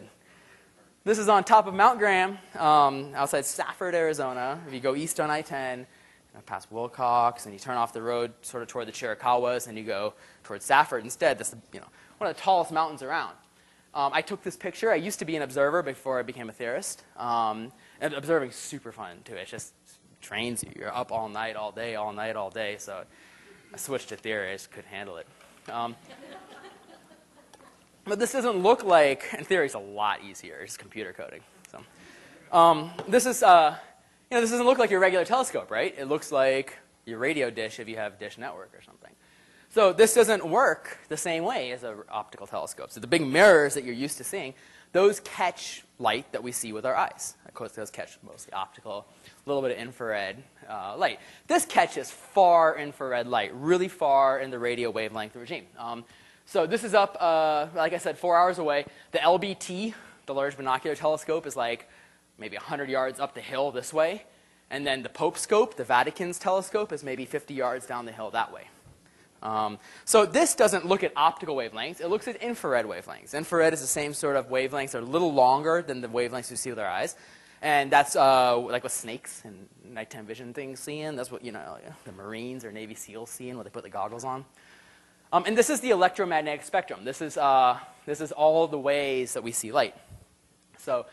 [1.06, 4.58] This is on top of Mount Graham, um, outside Safford, Arizona.
[4.66, 5.84] If you go east on I-10,
[6.46, 9.84] past Willcox, and you turn off the road sort of toward the Chiricahuas, and you
[9.84, 10.14] go
[10.44, 11.36] towards Safford instead.
[11.36, 11.86] That's you know,
[12.16, 13.34] one of the tallest mountains around.
[13.92, 14.90] Um, I took this picture.
[14.90, 17.04] I used to be an observer before I became a theorist.
[17.18, 19.34] Um, and observing is super fun, too.
[19.34, 19.74] It just
[20.22, 20.70] trains you.
[20.74, 22.76] You're up all night, all day, all night, all day.
[22.78, 23.04] So
[23.74, 25.26] I switched to just couldn't handle it.
[25.68, 25.96] Um,
[28.06, 30.60] but this doesn't look like, in theory it's a lot easier.
[30.62, 31.40] It's computer coding.
[31.70, 33.76] So, um, this is, uh,
[34.30, 35.94] you know, this doesn't look like your regular telescope, right?
[35.96, 39.10] It looks like your radio dish if you have Dish Network or something.
[39.70, 42.92] So this doesn't work the same way as an optical telescope.
[42.92, 44.54] So the big mirrors that you're used to seeing,
[44.92, 47.34] those catch light that we see with our eyes.
[47.48, 50.40] Of course, those catch mostly optical, a little bit of infrared
[50.70, 51.18] uh, light.
[51.48, 55.66] This catches far infrared light, really far in the radio wavelength regime.
[55.76, 56.04] Um,
[56.46, 58.86] so this is up, uh, like I said, four hours away.
[59.12, 59.94] The LBT,
[60.26, 61.88] the Large Binocular Telescope, is like
[62.38, 64.24] maybe 100 yards up the hill this way.
[64.70, 68.30] And then the Pope Scope, the Vatican's telescope, is maybe 50 yards down the hill
[68.30, 68.68] that way.
[69.42, 72.00] Um, so this doesn't look at optical wavelengths.
[72.00, 73.34] It looks at infrared wavelengths.
[73.34, 74.92] Infrared is the same sort of wavelengths.
[74.92, 77.14] They're a little longer than the wavelengths we see with our eyes.
[77.60, 81.16] And that's uh, like what snakes and nighttime vision things see seeing.
[81.16, 84.24] That's what, you know, the Marines or Navy SEALs seeing when they put the goggles
[84.24, 84.44] on.
[85.34, 87.00] Um, and this is the electromagnetic spectrum.
[87.02, 89.96] This is, uh, this is all the ways that we see light.
[90.78, 91.06] So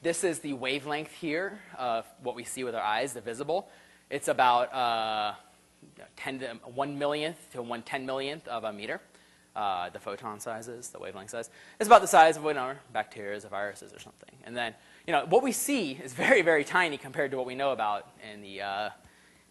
[0.00, 3.68] this is the wavelength here of what we see with our eyes, the visible.
[4.08, 5.34] It's about uh,
[6.16, 9.02] 10 to 1 millionth to 1 10 millionth of a meter.
[9.54, 11.50] Uh, the photon sizes, the wavelength size.
[11.78, 14.36] It's about the size of you know, bacteria or viruses or something.
[14.44, 14.74] And then,
[15.06, 18.08] you know, what we see is very, very tiny compared to what we know about
[18.32, 18.90] in the, uh,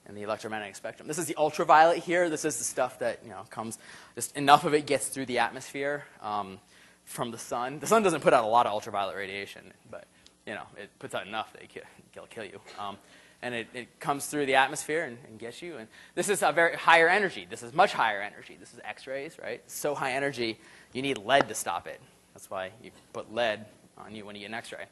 [0.08, 1.08] in the electromagnetic spectrum.
[1.08, 2.30] This is the ultraviolet here.
[2.30, 3.80] This is the stuff that, you know, comes,
[4.14, 6.60] just enough of it gets through the atmosphere um,
[7.06, 7.80] from the sun.
[7.80, 10.06] The sun doesn't put out a lot of ultraviolet radiation, but,
[10.46, 11.84] you know, it puts out enough that it
[12.16, 12.60] will kill you.
[12.80, 12.98] Um,
[13.42, 15.78] and it, it comes through the atmosphere and, and gets you.
[15.78, 17.46] And this is a very higher energy.
[17.50, 18.58] This is much higher energy.
[18.60, 19.62] This is X-rays, right?
[19.68, 20.60] So high energy,
[20.94, 22.00] you need lead to stop it.
[22.34, 23.66] That's why you put lead
[23.98, 24.86] on you when you get an X-ray.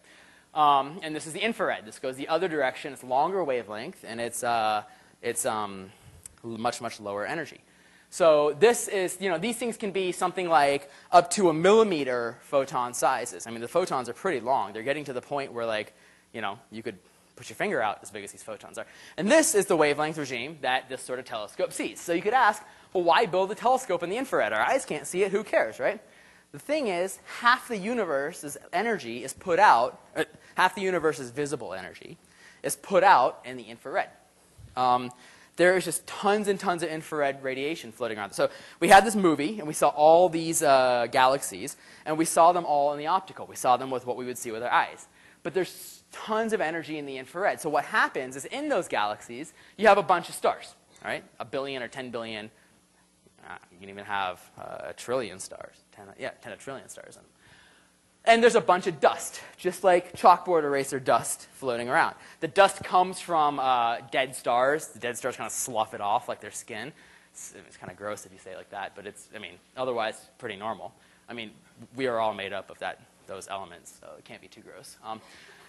[0.53, 1.85] Um, and this is the infrared.
[1.85, 2.93] This goes the other direction.
[2.93, 4.83] It's longer wavelength, and it's, uh,
[5.23, 5.89] it's um,
[6.43, 7.61] much, much lower energy.
[8.11, 12.37] So this is, you know, these things can be something like up to a millimeter
[12.41, 13.47] photon sizes.
[13.47, 14.71] I mean, the photons are pretty long.
[14.71, 15.93] They're getting to the point where, like,
[16.31, 16.99] you know, you could
[17.35, 18.85] put your finger out as big as these photons are.
[19.17, 21.99] And this is the wavelength regime that this sort of telescope sees.
[21.99, 22.61] So you could ask,
[22.93, 24.53] well, why build a telescope in the infrared?
[24.53, 25.31] Our eyes can't see it.
[25.31, 25.99] Who cares, right?
[26.51, 31.73] The thing is, half the universe's energy is put out, uh, half the universe's visible
[31.73, 32.19] energy
[32.61, 34.09] is put out in the infrared.
[34.75, 35.11] Um,
[35.55, 38.31] there is just tons and tons of infrared radiation floating around.
[38.31, 42.51] So we had this movie, and we saw all these uh, galaxies, and we saw
[42.51, 43.45] them all in the optical.
[43.45, 45.07] We saw them with what we would see with our eyes.
[45.43, 47.59] But there's tons of energy in the infrared.
[47.59, 51.23] So what happens is in those galaxies, you have a bunch of stars, right?
[51.39, 52.49] A billion or 10 billion.
[53.47, 55.75] Uh, you can even have uh, a trillion stars.
[55.91, 57.31] 10, yeah, 10 a trillion stars in them.
[58.25, 62.15] And there's a bunch of dust, just like chalkboard eraser dust floating around.
[62.39, 64.87] The dust comes from uh, dead stars.
[64.87, 66.93] The dead stars kind of slough it off like their skin.
[67.33, 69.53] It's, it's kind of gross if you say it like that, but it's, I mean,
[69.75, 70.93] otherwise pretty normal.
[71.27, 71.51] I mean,
[71.95, 74.97] we are all made up of that, those elements, so it can't be too gross.
[75.03, 75.19] Um,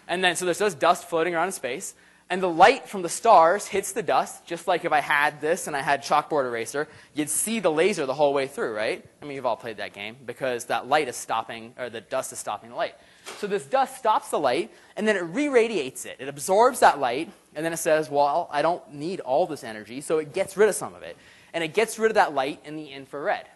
[0.07, 1.95] and then, so there's this dust floating around in space,
[2.31, 5.67] and the light from the stars hits the dust, just like if I had this
[5.67, 9.05] and I had chalkboard eraser, you'd see the laser the whole way through, right?
[9.21, 12.33] I mean, you've all played that game because that light is stopping, or the dust
[12.33, 12.95] is stopping the light.
[13.39, 16.17] So this dust stops the light, and then it re-radiates it.
[16.19, 20.01] It absorbs that light, and then it says, well, I don't need all this energy,
[20.01, 21.17] so it gets rid of some of it.
[21.53, 23.47] And it gets rid of that light in the infrared.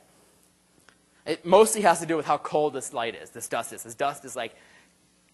[1.27, 3.83] It mostly has to do with how cold this light is, this dust is.
[3.83, 4.55] This dust is like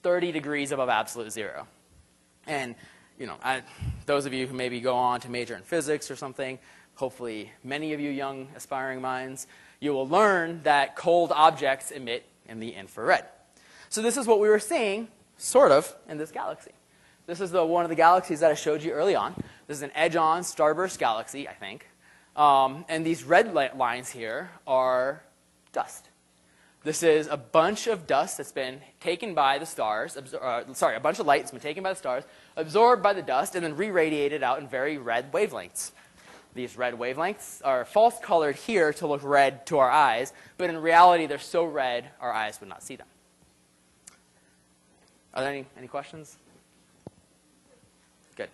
[0.03, 1.67] 30 degrees above absolute zero.
[2.47, 2.75] And
[3.19, 3.63] you know, I,
[4.07, 6.59] those of you who maybe go on to major in physics or something,
[6.95, 9.47] hopefully many of you young aspiring minds,
[9.81, 13.25] you will learn that cold objects emit in the infrared.
[13.89, 16.73] So this is what we were seeing, sort of, in this galaxy.
[17.27, 19.35] This is the, one of the galaxies that I showed you early on.
[19.67, 21.89] This is an edge-on starburst galaxy, I think.
[22.37, 25.23] Um, and these red lines here are
[25.73, 26.09] dust.
[26.83, 31.01] This is a bunch of dust that's been taken by the stars, uh, sorry, a
[31.01, 32.25] bunch of light that's been taken by the stars,
[32.57, 35.93] absorbed by the dust, and then re-radiated out in very red wavelengths.
[36.55, 40.79] These red wavelengths are false colored here to look red to our eyes, but in
[40.79, 43.09] reality they're so red our eyes would not see them.
[45.35, 46.37] Are there any, any questions?
[48.37, 48.51] Good.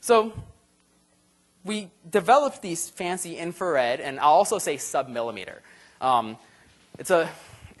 [0.00, 0.32] So
[1.64, 5.58] we developed these fancy infrared, and I'll also say submillimeter.
[6.00, 6.38] Um,
[7.00, 7.28] it's, a,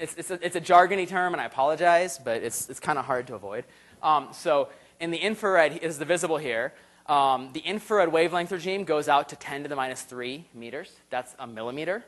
[0.00, 3.04] it's, it's, a, it's a jargony term, and I apologize, but it's, it's kind of
[3.04, 3.64] hard to avoid.
[4.02, 4.68] Um, so
[5.00, 6.72] in the infrared, is the visible here.
[7.06, 10.92] Um, the infrared wavelength regime goes out to 10 to the minus 3 meters.
[11.10, 12.04] That's a millimeter.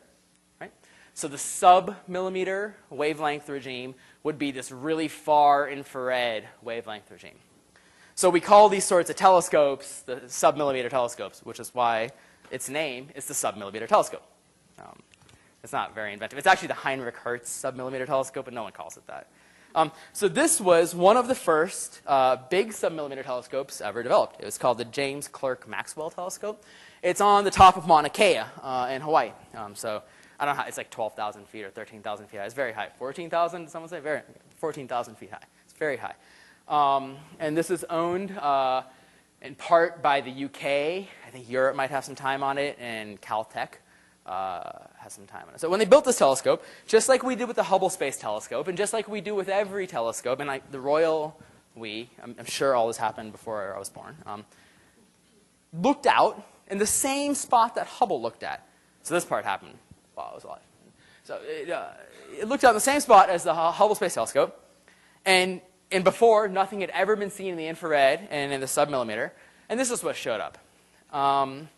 [0.61, 0.73] Right?
[1.15, 7.37] So the sub-millimeter wavelength regime would be this really far infrared wavelength regime.
[8.15, 12.11] So we call these sorts of telescopes the sub-millimeter telescopes, which is why
[12.51, 14.25] its name is the sub-millimeter telescope.
[14.79, 15.03] Um,
[15.63, 16.39] it's not very inventive.
[16.39, 19.29] It's actually the Heinrich Hertz submillimeter telescope, but no one calls it that.
[19.75, 24.41] Um, so this was one of the first uh, big submillimeter telescopes ever developed.
[24.41, 26.65] It was called the James Clerk Maxwell Telescope.
[27.03, 29.33] It's on the top of Mauna Kea uh, in Hawaii.
[29.55, 30.03] Um, so
[30.39, 32.45] I don't know how, it's like 12,000 feet or 13,000 feet high.
[32.45, 32.91] It's very high.
[32.99, 34.01] 14,000, someone say?
[34.01, 34.21] Very,
[34.57, 35.39] 14,000 feet high.
[35.65, 36.15] It's very high.
[36.69, 38.83] Um, and this is owned uh,
[39.41, 40.65] in part by the UK.
[40.65, 43.79] I think Europe might have some time on it, and Caltech
[44.27, 45.61] uh, has some time on it.
[45.61, 48.69] So when they built this telescope, just like we did with the Hubble Space Telescope,
[48.69, 51.37] and just like we do with every telescope, and I, the Royal
[51.75, 54.45] we, I'm, I'm, sure all this happened before I was born, um,
[55.73, 58.67] looked out in the same spot that Hubble looked at.
[59.03, 59.75] So this part happened
[60.15, 60.61] while I was alive.
[61.25, 61.89] So it, uh,
[62.39, 64.59] it looked out in the same spot as the Hubble Space Telescope,
[65.25, 69.31] and, and before, nothing had ever been seen in the infrared and in the submillimeter,
[69.69, 70.59] and this is what showed up.
[71.15, 71.69] Um,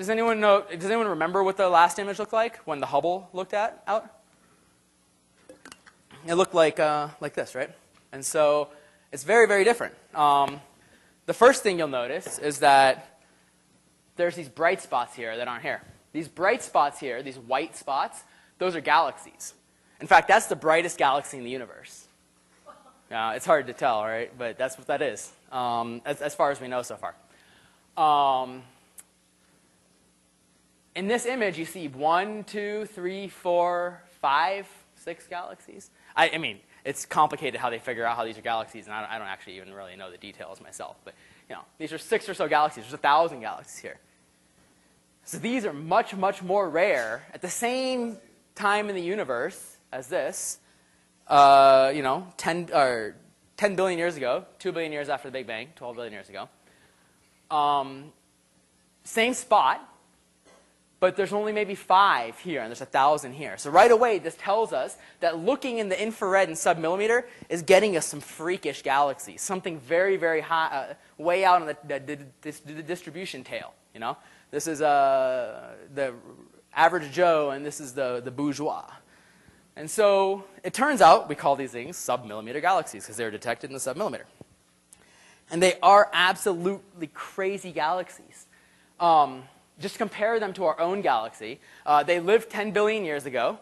[0.00, 3.28] does anyone know, does anyone remember what the last image looked like when the Hubble
[3.34, 4.08] looked at out?
[6.26, 7.68] It looked like, uh, like this, right?
[8.10, 8.68] And so
[9.12, 9.92] it's very, very different.
[10.14, 10.62] Um,
[11.26, 13.20] the first thing you'll notice is that
[14.16, 15.82] there's these bright spots here that aren't here.
[16.14, 18.22] These bright spots here, these white spots,
[18.56, 19.52] those are galaxies.
[20.00, 22.06] In fact, that's the brightest galaxy in the universe.
[23.12, 24.32] Uh, it's hard to tell, right?
[24.38, 27.14] But that's what that is, um, as, as, far as we know so far.
[28.02, 28.62] Um,
[30.94, 35.90] in this image, you see one, two, three, four, five, six galaxies.
[36.16, 39.00] I, I mean, it's complicated how they figure out how these are galaxies, and I
[39.00, 40.96] don't, I don't, actually even really know the details myself.
[41.04, 41.14] But
[41.48, 42.84] you know, these are six or so galaxies.
[42.84, 43.98] There's a thousand galaxies here.
[45.24, 48.16] So these are much, much more rare at the same
[48.54, 50.58] time in the universe as this.
[51.26, 53.14] Uh, you know, 10, or
[53.56, 56.48] 10 billion years ago, 2 billion years after the Big Bang, 12 billion years ago.
[57.54, 58.12] Um,
[59.04, 59.86] same spot,
[61.00, 63.56] but there's only maybe five here, and there's a thousand here.
[63.56, 67.96] So right away, this tells us that looking in the infrared and submillimeter is getting
[67.96, 72.74] us some freakish galaxies, something very, very high, uh, way out on the, the, the,
[72.74, 73.72] the distribution tail.
[73.94, 74.18] You know,
[74.50, 76.12] this is uh, the
[76.74, 78.84] average Joe, and this is the, the bourgeois.
[79.76, 83.74] And so it turns out we call these things submillimeter galaxies because they're detected in
[83.74, 84.24] the submillimeter.
[85.50, 88.46] And they are absolutely crazy galaxies.
[89.00, 89.44] Um,
[89.80, 91.60] just compare them to our own galaxy.
[91.84, 93.58] Uh, they lived 10 billion years ago,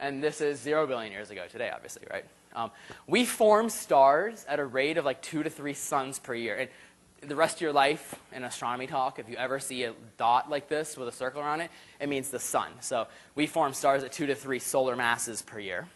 [0.00, 2.24] and this is 0 billion years ago today, obviously, right?
[2.54, 2.70] Um,
[3.06, 6.56] we form stars at a rate of like two to three suns per year.
[6.56, 10.48] And the rest of your life in astronomy talk, if you ever see a dot
[10.48, 12.70] like this with a circle around it, it means the sun.
[12.80, 15.88] So we form stars at two to three solar masses per year.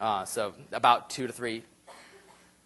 [0.00, 1.62] Uh, so about two to three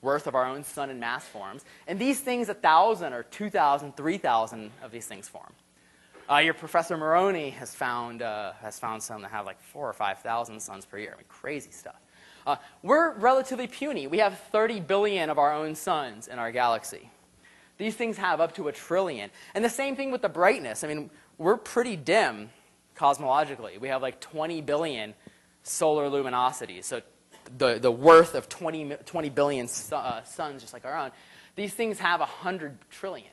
[0.00, 1.64] worth of our own sun and mass forms.
[1.86, 5.52] And these things, a thousand or 2,000, 3,000 of these things form.
[6.30, 9.94] Uh, your professor Marrone has found, uh, has found some that have like four or
[9.94, 11.12] 5,000 suns per year.
[11.14, 11.96] I mean, crazy stuff.
[12.46, 14.06] Uh, we're relatively puny.
[14.06, 17.10] We have 30 billion of our own suns in our galaxy.
[17.78, 19.30] These things have up to a trillion.
[19.54, 20.84] And the same thing with the brightness.
[20.84, 22.50] I mean, we're pretty dim
[22.94, 23.80] cosmologically.
[23.80, 25.14] We have like 20 billion
[25.62, 26.84] solar luminosities.
[26.84, 27.00] So
[27.56, 31.10] the, the worth of 20, 20 billion su- uh, suns, just like our own.
[31.56, 33.30] These things have 100 trillion.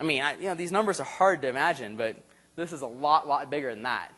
[0.00, 2.16] I mean, I, you know, these numbers are hard to imagine, but
[2.56, 4.12] this is a lot, lot bigger than that.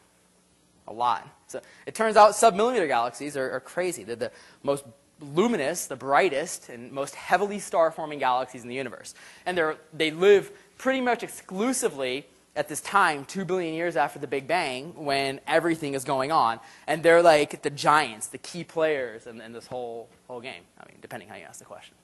[0.89, 1.29] A lot.
[1.49, 4.05] So it turns out submillimeter galaxies are, are crazy.
[4.05, 4.31] They're the
[4.63, 4.85] most
[5.21, 9.15] luminous, the brightest, and most heavily star-forming galaxies in the universe.
[9.45, 14.47] And they live pretty much exclusively at this time, two billion years after the Big
[14.47, 16.59] Bang, when everything is going on.
[16.87, 20.63] And they're like the giants, the key players in, in this whole, whole game.
[20.81, 21.95] I mean, depending how you ask the question.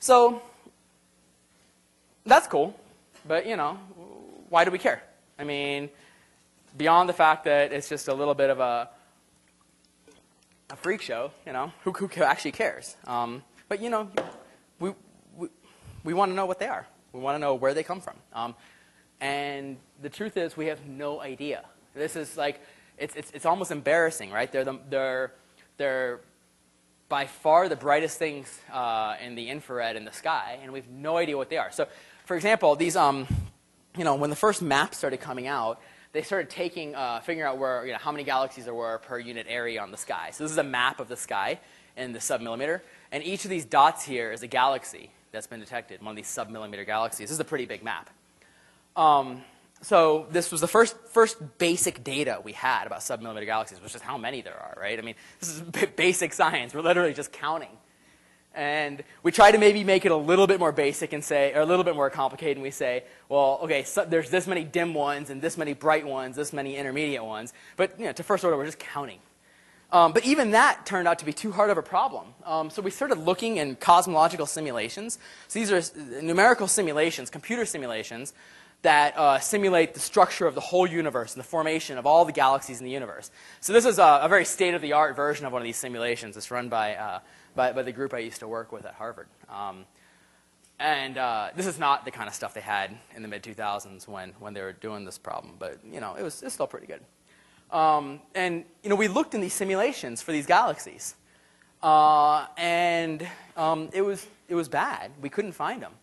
[0.00, 0.42] So
[2.28, 2.78] that's cool,
[3.26, 3.78] but you know,
[4.48, 5.02] why do we care?
[5.38, 5.88] I mean,
[6.76, 8.90] beyond the fact that it's just a little bit of a
[10.70, 12.96] a freak show, you know, who, who actually cares?
[13.06, 14.10] Um, but you know,
[14.78, 14.92] we
[15.36, 15.48] we,
[16.04, 16.86] we want to know what they are.
[17.12, 18.16] We want to know where they come from.
[18.34, 18.54] Um,
[19.20, 21.64] and the truth is, we have no idea.
[21.94, 22.60] This is like,
[22.98, 24.50] it's, it's, it's almost embarrassing, right?
[24.52, 25.32] They're, the, they're,
[25.78, 26.20] they're
[27.08, 30.88] by far the brightest things uh, in the infrared in the sky, and we have
[30.90, 31.72] no idea what they are.
[31.72, 31.88] So,
[32.28, 33.26] for example, these, um,
[33.96, 35.80] you know, when the first maps started coming out,
[36.12, 39.18] they started taking, uh, figuring out where, you know, how many galaxies there were per
[39.18, 40.28] unit area on the sky.
[40.32, 41.58] So this is a map of the sky
[41.96, 46.02] in the submillimeter, and each of these dots here is a galaxy that's been detected,
[46.02, 47.30] one of these submillimeter galaxies.
[47.30, 48.10] This is a pretty big map.
[48.94, 49.42] Um,
[49.80, 54.02] so this was the first, first basic data we had about submillimeter galaxies, which is
[54.02, 54.98] how many there are, right?
[54.98, 55.60] I mean, this is
[55.96, 56.74] basic science.
[56.74, 57.70] We're literally just counting.
[58.58, 61.60] And we try to maybe make it a little bit more basic and say, or
[61.60, 64.94] a little bit more complicated, and we say, well, okay, so there's this many dim
[64.94, 67.52] ones and this many bright ones, this many intermediate ones.
[67.76, 69.20] But you know, to first order, we're just counting.
[69.92, 72.34] Um, but even that turned out to be too hard of a problem.
[72.44, 75.20] Um, so we started looking in cosmological simulations.
[75.46, 78.34] So these are numerical simulations, computer simulations,
[78.82, 82.32] that uh, simulate the structure of the whole universe and the formation of all the
[82.32, 83.30] galaxies in the universe.
[83.60, 86.36] So this is a, a very state-of-the-art version of one of these simulations.
[86.36, 87.20] It's run by, uh,
[87.58, 89.26] by, by, the group I used to work with at Harvard.
[89.48, 89.84] Um,
[90.78, 94.32] and uh, this is not the kind of stuff they had in the mid-2000s when,
[94.38, 96.86] when they were doing this problem, but you know, it was, it was still pretty
[96.86, 97.00] good.
[97.76, 101.16] Um, and you know, we looked in these simulations for these galaxies,
[101.82, 105.10] uh, and um, it, was, it was bad.
[105.20, 105.94] We couldn't find them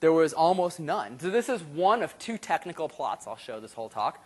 [0.00, 1.18] there was almost none.
[1.18, 4.22] So this is one of two technical plots I'll show this whole talk.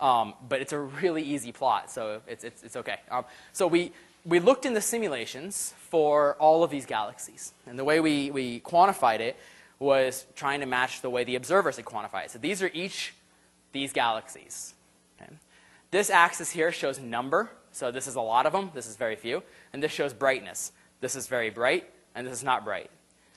[0.00, 2.96] Um, but it's a really easy plot, so it's, it's, it's okay.
[3.08, 3.92] Um, so we,
[4.24, 7.52] we looked in the simulations for all of these galaxies.
[7.66, 9.36] And the way we, we quantified it
[9.78, 12.30] was trying to match the way the observers had quantified it.
[12.30, 13.14] So these are each
[13.72, 14.74] these galaxies.
[15.20, 15.32] Okay?
[15.90, 17.50] This axis here shows number.
[17.72, 18.70] So this is a lot of them.
[18.74, 19.42] This is very few.
[19.72, 20.72] And this shows brightness.
[21.00, 22.90] This is very bright, and this is not bright.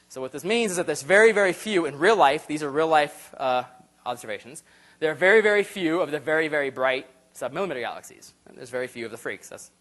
[0.08, 2.46] So what this means is that there's very, very few in real life.
[2.46, 3.64] These are real life uh,
[4.06, 4.64] observations.
[5.00, 8.34] There are very, very few of the very, very bright submillimeter galaxies.
[8.48, 9.50] And there's very few of the freaks.
[9.50, 9.72] That's,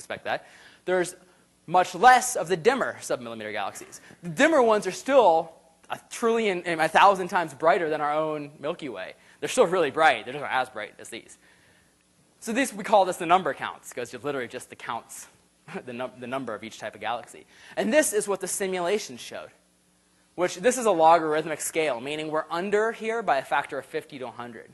[0.00, 0.46] expect that.
[0.84, 1.14] There's
[1.66, 4.00] much less of the dimmer submillimeter galaxies.
[4.22, 5.52] The dimmer ones are still
[5.88, 9.14] a trillion, and a thousand times brighter than our own Milky Way.
[9.40, 10.24] They're still really bright.
[10.24, 11.38] They're just not as bright as these.
[12.38, 15.26] So this, we call this the number counts, because it's literally just the counts,
[15.86, 17.46] the, num- the number of each type of galaxy.
[17.76, 19.50] And this is what the simulations showed
[20.40, 24.20] which this is a logarithmic scale, meaning we're under here by a factor of 50
[24.20, 24.70] to 100.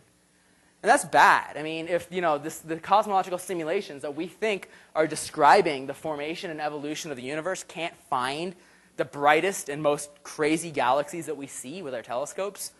[0.86, 1.56] And that's bad.
[1.56, 5.94] I mean, if you know this, the cosmological simulations that we think are describing the
[5.94, 8.54] formation and evolution of the universe can't find
[8.96, 12.70] the brightest and most crazy galaxies that we see with our telescopes,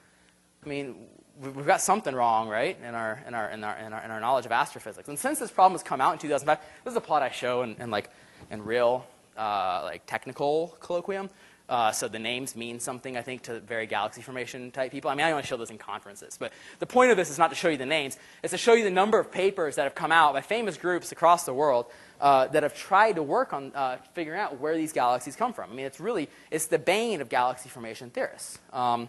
[0.65, 1.09] I mean,
[1.43, 4.11] we- we've got something wrong, right, in our, in our, in our, in our, in
[4.13, 5.09] our knowledge of astrophysics.
[5.09, 7.63] And since this problem has come out in 2005, this is a plot I show
[7.63, 8.09] in, in like,
[8.53, 9.05] in real,
[9.37, 11.29] uh, like, technical colloquium.
[11.69, 15.11] Uh, so the names mean something, I think, to very galaxy formation type people.
[15.11, 16.37] I mean, I only show this in conferences.
[16.39, 18.17] But the point of this is not to show you the names.
[18.43, 21.11] It's to show you the number of papers that have come out by famous groups
[21.11, 21.87] across the world
[22.21, 25.71] uh, that have tried to work on uh, figuring out where these galaxies come from.
[25.71, 28.59] I mean, it's really, it's the bane of galaxy formation theorists.
[28.73, 29.09] Um,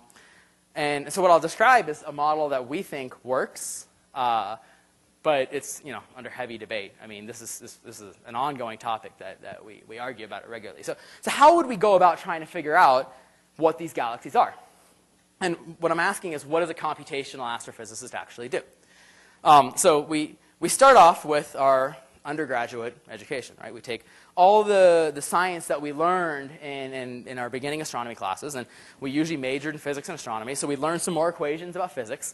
[0.74, 4.58] and so what I'll describe is a model that we think works, uh,
[5.28, 6.94] but it's you know under heavy debate.
[7.04, 10.26] I mean, this is this, this is an ongoing topic that, that we, we argue
[10.26, 10.84] about it regularly.
[10.84, 13.14] So so how would we go about trying to figure out
[13.58, 14.54] what these galaxies are?
[15.42, 18.62] And what I'm asking is, what does a computational astrophysicist actually do?
[19.44, 23.74] Um, so we we start off with our undergraduate education, right?
[23.74, 24.06] We take
[24.36, 28.66] all the, the science that we learned in, in, in our beginning astronomy classes, and
[29.02, 32.34] we usually majored in physics and astronomy, so we learned some more equations about physics.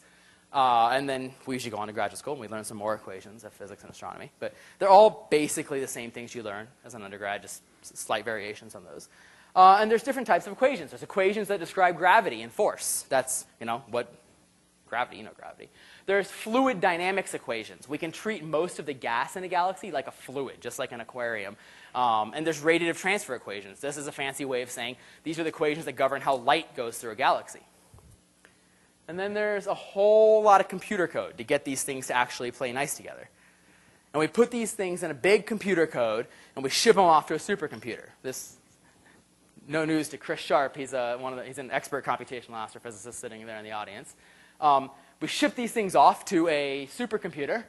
[0.53, 2.93] Uh, and then we usually go on to graduate school and we learn some more
[2.93, 4.31] equations of physics and astronomy.
[4.39, 8.75] But they're all basically the same things you learn as an undergrad, just slight variations
[8.75, 9.09] on those.
[9.55, 10.91] Uh, and there's different types of equations.
[10.91, 13.05] There's equations that describe gravity and force.
[13.09, 14.13] That's, you know, what
[14.87, 15.69] gravity, you know gravity.
[16.05, 17.89] There's fluid dynamics equations.
[17.89, 20.91] We can treat most of the gas in a galaxy like a fluid, just like
[20.91, 21.55] an aquarium.
[21.95, 23.79] Um, and there's radiative transfer equations.
[23.79, 26.75] This is a fancy way of saying these are the equations that govern how light
[26.75, 27.61] goes through a galaxy.
[29.07, 32.51] And then there's a whole lot of computer code to get these things to actually
[32.51, 33.29] play nice together.
[34.13, 37.27] And we put these things in a big computer code and we ship them off
[37.27, 38.09] to a supercomputer.
[38.21, 38.57] This,
[39.67, 40.75] no news to Chris Sharp.
[40.77, 44.15] He's, a, one of the, he's an expert computational astrophysicist sitting there in the audience.
[44.61, 47.63] Um, we ship these things off to a supercomputer.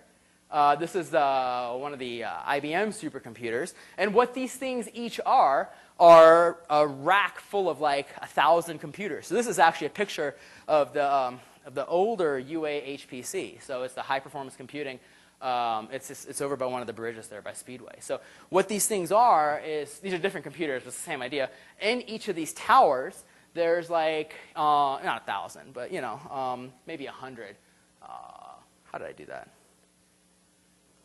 [0.51, 3.72] Uh, this is uh, one of the uh, IBM supercomputers.
[3.97, 9.26] And what these things each are are a rack full of like a thousand computers.
[9.26, 10.34] So this is actually a picture
[10.66, 13.62] of the, um, of the older UA HPC.
[13.62, 14.99] So it's the high performance computing.
[15.40, 17.97] Um, it's, just, it's over by one of the bridges there by Speedway.
[18.01, 21.51] So what these things are is these are different computers, but it's the same idea.
[21.80, 26.72] In each of these towers, there's like uh, not a thousand, but you know um,
[26.86, 27.57] maybe a hundred.
[28.03, 28.55] Uh,
[28.90, 29.49] how did I do that?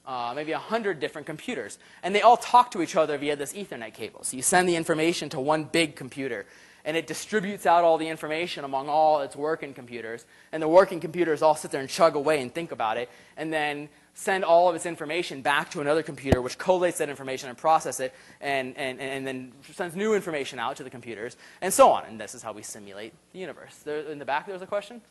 [0.10, 1.78] Uh, maybe 100 different computers.
[2.02, 4.24] And they all talk to each other via this Ethernet cable.
[4.24, 6.48] So you send the information to one big computer,
[6.84, 10.26] and it distributes out all the information among all its working computers.
[10.52, 13.08] And the working computers all sit there and chug away and think about it,
[13.38, 17.48] and then send all of its information back to another computer, which collates that information
[17.48, 21.72] and process it, and, and, and then sends new information out to the computers, and
[21.72, 22.06] so on.
[22.06, 23.76] And this is how we simulate the universe.
[23.86, 25.02] There, in the back, there's a question?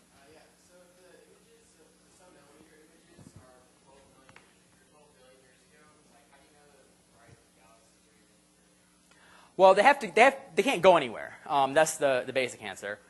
[9.59, 10.15] Well, they have to.
[10.15, 11.37] They, have, they can't go anywhere.
[11.45, 13.01] Um, that's the, the basic answer.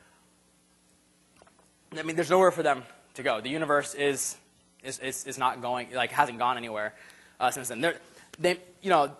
[1.95, 2.81] I mean, there's nowhere for them
[3.13, 3.39] to go.
[3.39, 4.35] The universe is
[4.83, 6.95] is, is, is not going like hasn't gone anywhere
[7.39, 7.81] uh, since then.
[7.81, 7.97] They're,
[8.39, 9.15] they you know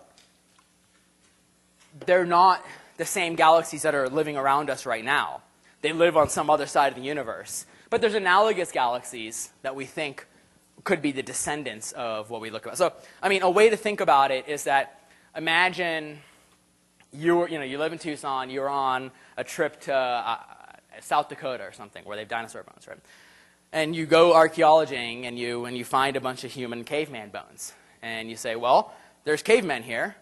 [2.04, 2.66] they're not
[2.96, 5.42] the same galaxies that are living around us right now.
[5.82, 7.64] They live on some other side of the universe.
[7.90, 10.26] But there's analogous galaxies that we think
[10.82, 12.76] could be the descendants of what we look at.
[12.76, 15.00] So, I mean, a way to think about it is that
[15.36, 16.18] imagine
[17.12, 20.36] you you know you live in Tucson, you're on a trip to uh,
[21.00, 22.98] South Dakota or something where they have dinosaur bones, right?
[23.72, 27.72] And you go archaeologing and you and you find a bunch of human caveman bones,
[28.02, 28.92] and you say, well,
[29.24, 30.16] there's cavemen here.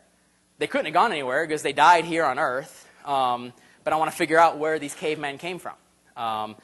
[0.59, 2.89] They couldn't have gone anywhere because they died here on Earth.
[3.05, 3.53] Um,
[3.84, 5.74] but I want to figure out where these cavemen came from.
[6.16, 6.57] Um,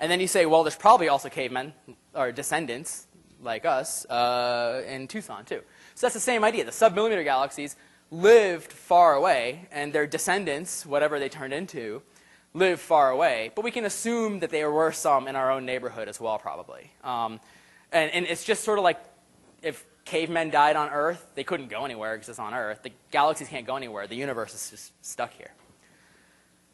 [0.00, 1.74] and then you say, well, there's probably also cavemen
[2.14, 3.06] or descendants
[3.40, 5.60] like us uh, in Tucson too.
[5.94, 6.64] So that's the same idea.
[6.64, 7.76] The submillimeter galaxies
[8.12, 12.02] lived far away, and their descendants, whatever they turned into,
[12.52, 13.50] lived far away.
[13.56, 16.92] But we can assume that there were some in our own neighborhood as well, probably.
[17.02, 17.40] Um,
[17.90, 19.02] and, and it's just sort of like
[19.62, 22.82] if cavemen died on Earth, they couldn't go anywhere because it's on Earth.
[22.82, 24.06] The galaxies can't go anywhere.
[24.06, 25.52] The universe is just stuck here.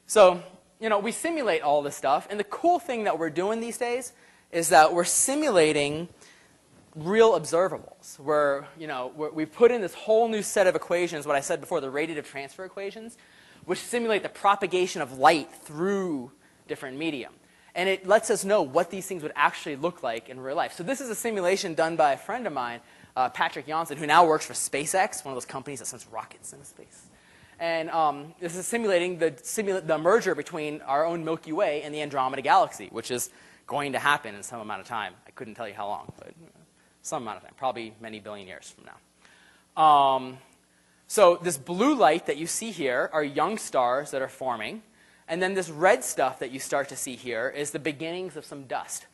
[0.07, 0.43] So,
[0.81, 3.79] you know, we simulate all this stuff, and the cool thing that we're doing these
[3.79, 4.13] days
[4.51, 6.09] is that we're simulating
[6.99, 8.19] real observables.
[8.19, 11.41] Where, you know, we're, we put in this whole new set of equations, what I
[11.41, 13.17] said before, the radiative transfer equations,
[13.65, 16.33] which simulate the propagation of light through
[16.67, 17.33] different medium.
[17.75, 20.73] And it lets us know what these things would actually look like in real life.
[20.73, 22.81] So this is a simulation done by a friend of mine,
[23.15, 26.53] uh, Patrik Jonsson, who now works for SpaceX, one of those companies that sends rockets
[26.53, 27.07] into space.
[27.61, 31.95] And um, this is simulating the, simula- the merger between our own Milky Way and
[31.95, 33.31] the Andromeda Galaxy, which is
[33.67, 35.13] going to happen in some amount of time.
[35.27, 36.33] I couldn't tell you how long, but
[37.03, 39.83] some amount of time, probably many billion years from now.
[39.83, 40.39] Um,
[41.07, 44.83] so this blue light that you see here are young stars that are forming.
[45.27, 48.45] And then this red stuff that you start to see here is the beginnings of
[48.45, 49.07] some dust.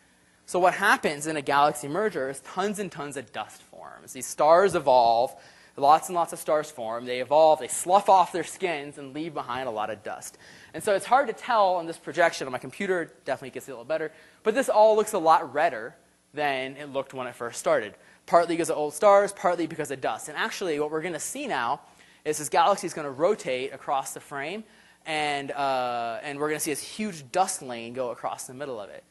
[0.47, 4.13] So what happens in a galaxy merger is tons and tons of dust forms.
[4.13, 5.35] These stars evolve,
[5.77, 7.07] lots and lots of stars form.
[7.07, 10.37] They evolve, they slough off their skins and leave behind a lot of dust.
[10.73, 13.13] And so it's hard to tell on this projection on my computer.
[13.25, 14.13] Definitely gets a little better,
[14.43, 15.95] but this all looks a lot redder
[16.35, 17.95] than it looked when it first started.
[18.27, 20.29] Partly because of old stars, partly because of dust.
[20.29, 21.81] And actually, what we're going to see now
[22.25, 24.65] is this galaxy is going to rotate across the frame,
[25.07, 28.81] and, uh, and we're going to see this huge dust lane go across the middle
[28.81, 29.05] of it.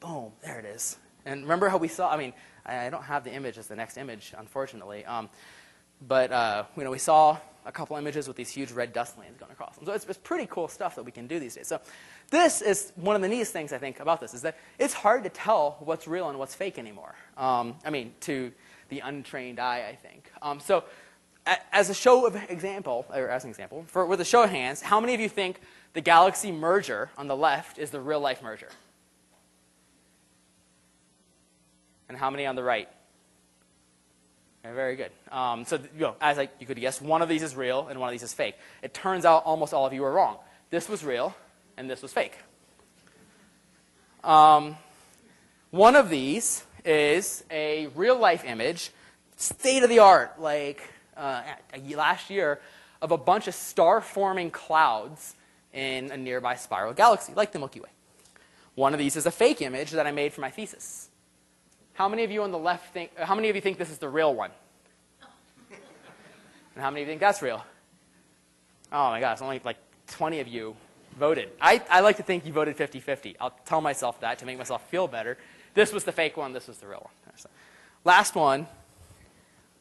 [0.00, 0.98] Boom, there it is.
[1.24, 2.32] And remember how we saw, I mean,
[2.66, 5.04] I don't have the image as the next image, unfortunately.
[5.04, 5.28] Um,
[6.06, 9.36] but uh, you know, we saw a couple images with these huge red dust lanes
[9.38, 9.84] going across them.
[9.84, 11.68] So it's, it's pretty cool stuff that we can do these days.
[11.68, 11.80] So
[12.30, 15.24] this is one of the neatest things I think about this is that it's hard
[15.24, 17.14] to tell what's real and what's fake anymore.
[17.36, 18.52] Um, I mean, to
[18.88, 20.30] the untrained eye, I think.
[20.40, 20.84] Um, so
[21.46, 24.50] a- as a show of example, or as an example, for, with a show of
[24.50, 25.60] hands, how many of you think
[25.92, 28.68] the galaxy merger on the left is the real life merger?
[32.08, 32.88] And how many on the right?
[34.62, 35.10] Very good.
[35.32, 37.98] Um, so, you know, as I, you could guess, one of these is real and
[37.98, 38.56] one of these is fake.
[38.82, 40.36] It turns out almost all of you were wrong.
[40.70, 41.34] This was real
[41.80, 42.36] and this was fake.
[44.22, 44.76] Um,
[45.70, 48.90] one of these is a real life image,
[49.36, 50.82] state of the art, like
[51.16, 51.42] uh,
[51.94, 52.60] last year,
[53.00, 55.34] of a bunch of star forming clouds
[55.72, 57.88] in a nearby spiral galaxy, like the Milky Way.
[58.74, 61.08] One of these is a fake image that I made for my thesis.
[61.94, 63.96] How many of you on the left think, how many of you think this is
[63.96, 64.50] the real one?
[65.70, 67.64] And how many of you think that's real?
[68.92, 69.78] Oh my gosh, only like
[70.08, 70.76] 20 of you
[71.18, 71.50] voted.
[71.60, 73.36] I, I like to think you voted 50 50.
[73.40, 75.36] I'll tell myself that to make myself feel better.
[75.74, 77.34] This was the fake one, this was the real one.
[78.04, 78.66] Last one.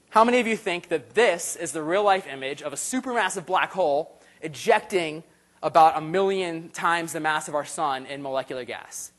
[0.09, 3.45] How many of you think that this is the real life image of a supermassive
[3.45, 5.23] black hole ejecting
[5.61, 9.11] about a million times the mass of our sun in molecular gas?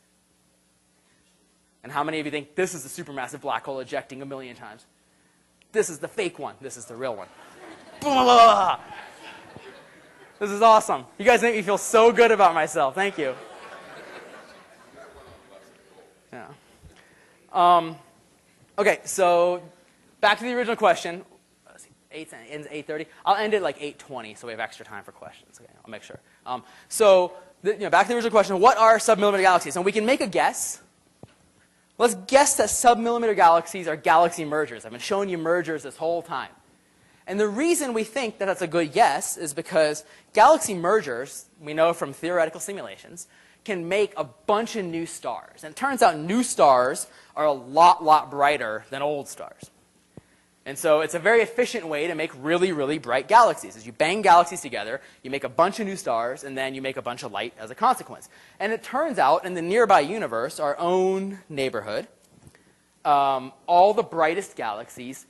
[1.82, 4.56] And how many of you think this is the supermassive black hole ejecting a million
[4.56, 4.84] times?
[5.72, 6.56] This is the fake one.
[6.60, 7.28] This is the real one.
[8.00, 8.80] Blah!
[10.40, 11.04] This is awesome.
[11.18, 12.94] You guys make me feel so good about myself.
[12.94, 13.34] Thank you.
[16.32, 16.46] Yeah.
[17.52, 17.94] Um,
[18.78, 19.62] okay, so
[20.22, 21.26] back to the original question.
[22.10, 23.04] Eight ends eight thirty.
[23.26, 25.60] I'll end it like eight twenty, so we have extra time for questions.
[25.60, 26.18] Okay, I'll make sure.
[26.46, 29.76] Um, so, the, you know, back to the original question: What are submillimeter galaxies?
[29.76, 30.80] And we can make a guess.
[31.98, 34.86] Let's guess that submillimeter galaxies are galaxy mergers.
[34.86, 36.48] I've been showing you mergers this whole time.
[37.30, 40.02] And the reason we think that that's a good yes is because
[40.32, 43.28] galaxy mergers, we know from theoretical simulations,
[43.64, 45.62] can make a bunch of new stars.
[45.62, 47.06] And it turns out new stars
[47.36, 49.70] are a lot, lot brighter than old stars.
[50.66, 53.76] And so it's a very efficient way to make really, really bright galaxies.
[53.76, 56.82] As you bang galaxies together, you make a bunch of new stars, and then you
[56.82, 58.28] make a bunch of light as a consequence.
[58.58, 62.08] And it turns out in the nearby universe, our own neighborhood,
[63.04, 65.26] um, all the brightest galaxies,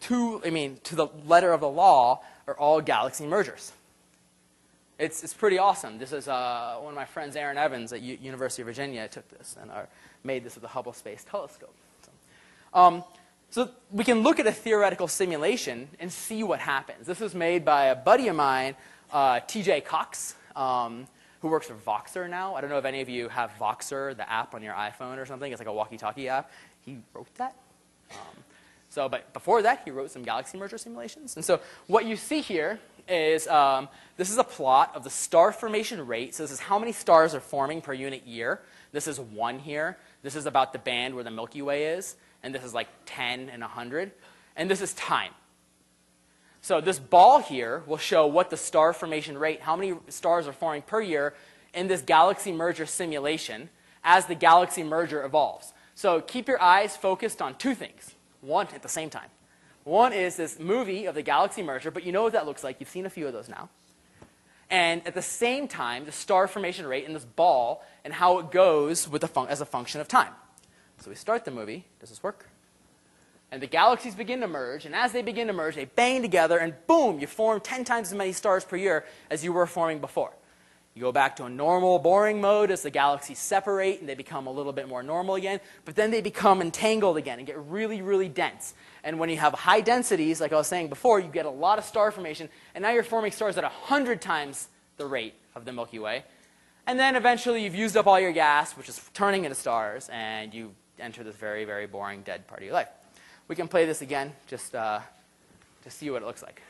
[0.00, 3.72] to, I mean, to the letter of the law, are all galaxy mergers.
[4.98, 5.98] It's, it's pretty awesome.
[5.98, 9.28] This is uh, one of my friends, Aaron Evans at U- University of Virginia, took
[9.28, 9.82] this and uh,
[10.24, 11.74] made this with the Hubble Space Telescope.
[12.02, 12.10] So,
[12.74, 13.04] um,
[13.50, 17.06] so we can look at a theoretical simulation and see what happens.
[17.06, 18.74] This was made by a buddy of mine,
[19.12, 21.06] uh, TJ Cox, um,
[21.42, 22.56] who works for Voxer now.
[22.56, 25.26] I don't know if any of you have Voxer, the app on your iPhone or
[25.26, 25.52] something.
[25.52, 26.50] It's like a walkie-talkie app.
[26.84, 27.54] He wrote that.
[28.10, 28.44] Um,
[28.90, 31.36] so, but before that, he wrote some galaxy merger simulations.
[31.36, 35.52] And so what you see here is um, this is a plot of the star
[35.52, 36.34] formation rate.
[36.34, 38.60] So this is how many stars are forming per unit year.
[38.92, 39.98] This is one here.
[40.22, 42.16] This is about the band where the Milky Way is.
[42.42, 44.12] And this is like 10 and 100.
[44.56, 45.32] And this is time.
[46.60, 50.52] So this ball here will show what the star formation rate, how many stars are
[50.52, 51.34] forming per year
[51.72, 53.68] in this galaxy merger simulation
[54.02, 55.72] as the galaxy merger evolves.
[55.94, 59.28] So keep your eyes focused on two things, one at the same time.
[59.84, 62.76] One is this movie of the galaxy merger, but you know what that looks like.
[62.78, 63.70] You've seen a few of those now.
[64.70, 68.50] And at the same time, the star formation rate in this ball and how it
[68.50, 70.32] goes with the as a function of time.
[70.98, 71.86] So we start the movie.
[72.00, 72.48] Does this work?
[73.50, 76.58] And the galaxies begin to merge, and as they begin to merge, they bang together,
[76.58, 80.00] and boom, you form 10 times as many stars per year as you were forming
[80.00, 80.32] before.
[80.98, 84.48] You go back to a normal, boring mode as the galaxies separate and they become
[84.48, 88.02] a little bit more normal again, but then they become entangled again and get really,
[88.02, 88.74] really dense.
[89.04, 91.78] And when you have high densities, like I was saying before, you get a lot
[91.78, 95.72] of star formation, and now you're forming stars at 100 times the rate of the
[95.72, 96.24] Milky Way.
[96.84, 100.52] And then eventually you've used up all your gas, which is turning into stars, and
[100.52, 102.88] you enter this very, very boring, dead part of your life.
[103.46, 104.98] We can play this again just uh,
[105.84, 106.60] to see what it looks like.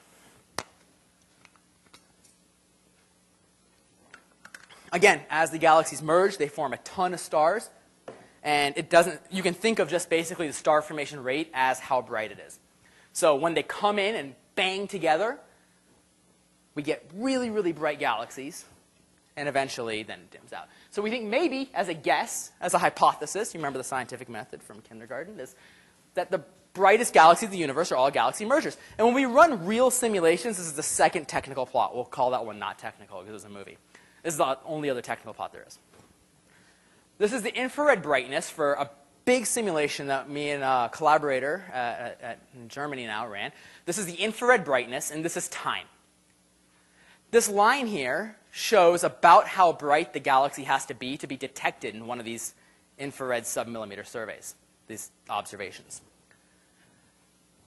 [4.92, 7.68] Again, as the galaxies merge, they form a ton of stars.
[8.42, 12.00] And it doesn't, you can think of just basically the star formation rate as how
[12.00, 12.58] bright it is.
[13.12, 15.38] So when they come in and bang together,
[16.74, 18.64] we get really, really bright galaxies,
[19.36, 20.68] and eventually then it dims out.
[20.90, 24.62] So we think maybe, as a guess, as a hypothesis, you remember the scientific method
[24.62, 25.56] from kindergarten, is
[26.14, 28.76] that the brightest galaxies of the universe are all galaxy mergers.
[28.96, 31.96] And when we run real simulations, this is the second technical plot.
[31.96, 33.78] We'll call that one not technical because it's a movie.
[34.22, 35.78] This is the only other technical plot there is.
[37.18, 38.90] This is the infrared brightness for a
[39.24, 43.52] big simulation that me and a collaborator at, at, in Germany now ran.
[43.84, 45.86] This is the infrared brightness, and this is time.
[47.30, 51.94] This line here shows about how bright the galaxy has to be to be detected
[51.94, 52.54] in one of these
[52.98, 54.54] infrared submillimeter surveys,
[54.86, 56.00] these observations.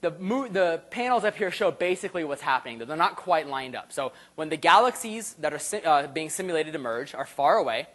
[0.01, 2.79] The, the panels up here show basically what's happening.
[2.79, 3.93] They're not quite lined up.
[3.93, 7.87] So when the galaxies that are si- uh, being simulated emerge are far away,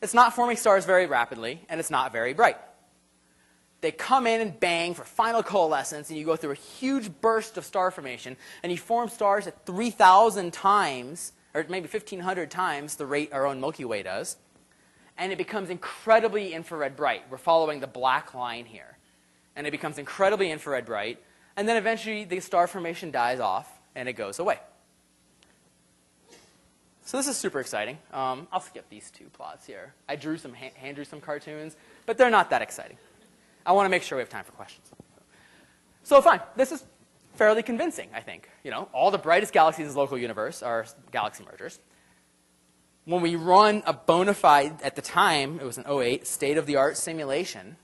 [0.00, 2.56] it's not forming stars very rapidly, and it's not very bright.
[3.80, 7.58] They come in and bang for final coalescence, and you go through a huge burst
[7.58, 13.06] of star formation, and you form stars at 3,000 times, or maybe 1,500 times the
[13.06, 14.36] rate our own Milky Way does,
[15.16, 17.22] and it becomes incredibly infrared bright.
[17.30, 18.97] We're following the black line here.
[19.58, 21.20] And it becomes incredibly infrared bright,
[21.56, 24.60] and then eventually the star formation dies off, and it goes away.
[27.04, 27.98] So this is super exciting.
[28.12, 29.94] Um, I'll skip these two plots here.
[30.08, 31.74] I drew some hand, drew some cartoons,
[32.06, 32.98] but they're not that exciting.
[33.66, 34.86] I want to make sure we have time for questions.
[36.04, 36.84] So fine, this is
[37.34, 38.48] fairly convincing, I think.
[38.62, 41.80] You know, all the brightest galaxies in the local universe are galaxy mergers.
[43.06, 47.76] When we run a bona fide, at the time, it was an 08, state-of-the-art simulation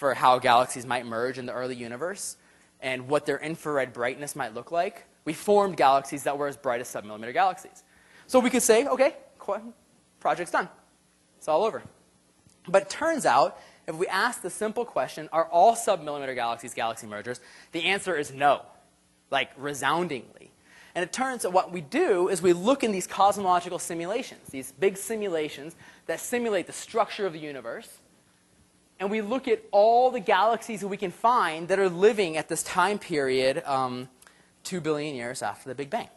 [0.00, 2.38] for how galaxies might merge in the early universe
[2.80, 6.80] and what their infrared brightness might look like, we formed galaxies that were as bright
[6.80, 7.84] as submillimeter galaxies.
[8.26, 9.14] So we could say, okay,
[10.18, 10.70] project's done.
[11.36, 11.82] It's all over.
[12.66, 17.06] But it turns out, if we ask the simple question, are all submillimeter galaxies galaxy
[17.06, 17.38] mergers?
[17.72, 18.62] The answer is no,
[19.30, 20.50] like resoundingly.
[20.94, 24.72] And it turns out what we do is we look in these cosmological simulations, these
[24.72, 25.76] big simulations
[26.06, 27.99] that simulate the structure of the universe,
[29.00, 32.48] and we look at all the galaxies that we can find that are living at
[32.48, 34.10] this time period, um,
[34.62, 36.08] two billion years after the Big Bang.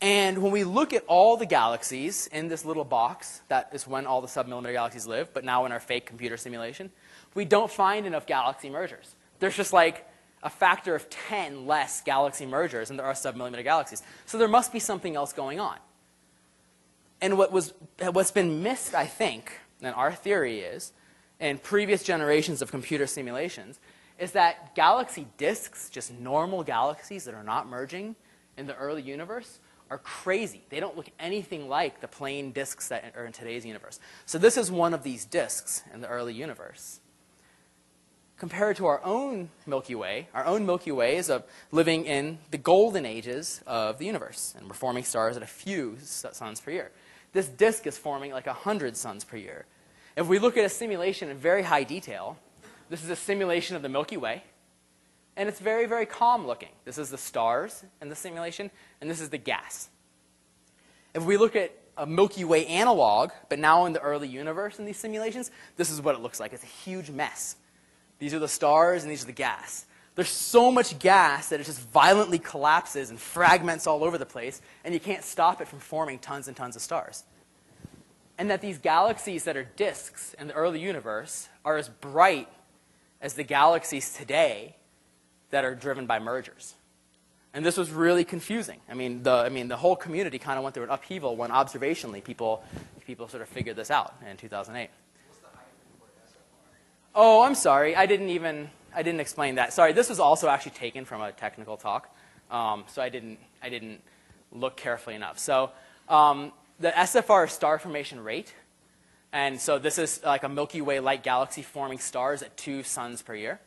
[0.00, 4.06] And when we look at all the galaxies in this little box, that is when
[4.06, 6.92] all the submillimeter galaxies live, but now in our fake computer simulation,
[7.34, 9.16] we don't find enough galaxy mergers.
[9.40, 10.06] There's just like
[10.42, 14.04] a factor of 10 less galaxy mergers than there are submillimeter galaxies.
[14.26, 15.78] So there must be something else going on.
[17.20, 20.92] And what was, what's been missed, I think, and our theory is,
[21.44, 23.78] in previous generations of computer simulations,
[24.18, 28.16] is that galaxy disks, just normal galaxies that are not merging
[28.56, 29.58] in the early universe,
[29.90, 30.62] are crazy.
[30.70, 34.00] They don't look anything like the plain disks that are in today's universe.
[34.24, 37.00] So this is one of these disks in the early universe.
[38.38, 41.30] Compared to our own Milky Way, our own Milky Way is
[41.70, 45.98] living in the golden ages of the universe, and we're forming stars at a few
[46.00, 46.90] suns per year.
[47.34, 49.66] This disk is forming like 100 suns per year.
[50.16, 52.36] If we look at a simulation in very high detail,
[52.88, 54.44] this is a simulation of the Milky Way,
[55.36, 56.68] and it's very, very calm looking.
[56.84, 59.88] This is the stars in the simulation, and this is the gas.
[61.14, 64.84] If we look at a Milky Way analog, but now in the early universe in
[64.84, 66.52] these simulations, this is what it looks like.
[66.52, 67.56] It's a huge mess.
[68.20, 69.86] These are the stars, and these are the gas.
[70.14, 74.62] There's so much gas that it just violently collapses and fragments all over the place,
[74.84, 77.24] and you can't stop it from forming tons and tons of stars.
[78.36, 82.48] And that these galaxies that are disks in the early universe are as bright
[83.20, 84.76] as the galaxies today
[85.50, 86.74] that are driven by mergers.
[87.54, 88.80] And this was really confusing.
[88.90, 91.50] I mean, the, I mean, the whole community kind of went through an upheaval when
[91.50, 92.64] observationally people,
[93.06, 94.90] people sort of figured this out in 2008.
[97.14, 97.94] Oh, I'm sorry.
[97.94, 99.72] I didn't even, I didn't explain that.
[99.72, 102.12] Sorry, this was also actually taken from a technical talk.
[102.50, 104.02] Um, so I didn't, I didn't
[104.50, 105.38] look carefully enough.
[105.38, 105.70] So
[106.08, 108.54] um, the SFR star formation rate.
[109.32, 113.34] And so this is like a Milky Way-like galaxy forming stars at two suns per
[113.34, 113.60] year.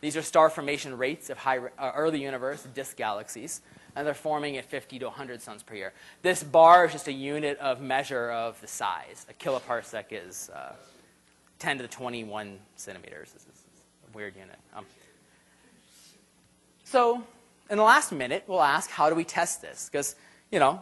[0.00, 3.62] These are star formation rates of high, uh, early universe disk galaxies,
[3.94, 5.92] and they're forming at 50 to 100 suns per year.
[6.22, 9.26] This bar is just a unit of measure of the size.
[9.30, 10.74] A kiloparsec is uh,
[11.58, 13.32] 10 to the 21 centimeters.
[13.32, 13.62] This is
[14.06, 14.58] a weird unit.
[14.74, 14.84] Um,
[16.84, 17.22] so,
[17.70, 19.88] in the last minute, we'll ask, how do we test this?
[19.90, 20.14] Because,
[20.52, 20.80] you know,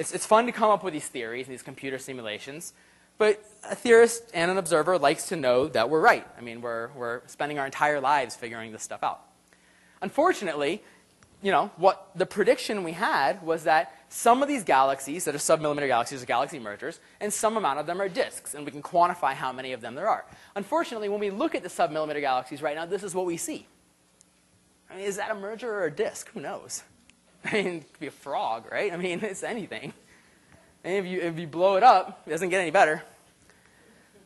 [0.00, 2.72] it's, it's fun to come up with these theories and these computer simulations,
[3.18, 6.26] but a theorist and an observer likes to know that we're right.
[6.38, 9.20] I mean, we're, we're spending our entire lives figuring this stuff out.
[10.00, 10.82] Unfortunately,
[11.42, 15.38] you know, what the prediction we had was that some of these galaxies that are
[15.38, 18.82] submillimeter galaxies are galaxy mergers, and some amount of them are disks, and we can
[18.82, 20.24] quantify how many of them there are.
[20.56, 23.66] Unfortunately, when we look at the submillimeter galaxies right now, this is what we see.
[24.90, 26.30] I mean, is that a merger or a disk?
[26.32, 26.84] Who knows?
[27.44, 28.92] I mean, it could be a frog, right?
[28.92, 29.92] I mean, it's anything.
[30.84, 33.02] And if you, if you blow it up, it doesn't get any better.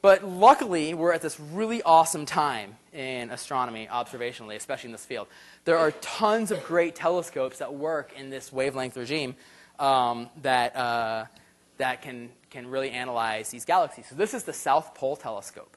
[0.03, 5.29] But luckily, we're at this really awesome time in astronomy, observationally, especially in this field.
[5.65, 9.35] There are tons of great telescopes that work in this wavelength regime
[9.79, 11.25] um, that, uh,
[11.79, 14.07] that can, can really analyze these galaxies.
[14.11, 15.75] So this is the South Pole Telescope.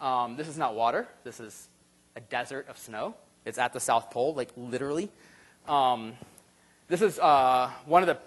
[0.00, 1.08] Um, this is not water.
[1.24, 1.68] This is
[2.14, 3.16] a desert of snow.
[3.44, 5.10] It's at the South Pole, like literally.
[5.66, 6.12] Um,
[6.88, 8.18] this is uh, one of the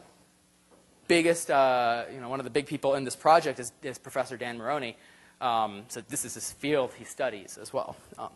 [1.08, 4.38] biggest, uh, you know, one of the big people in this project is, is Professor
[4.38, 4.96] Dan Marrone.
[5.42, 7.96] Um, so this is his field he studies as well.
[8.18, 8.30] Um,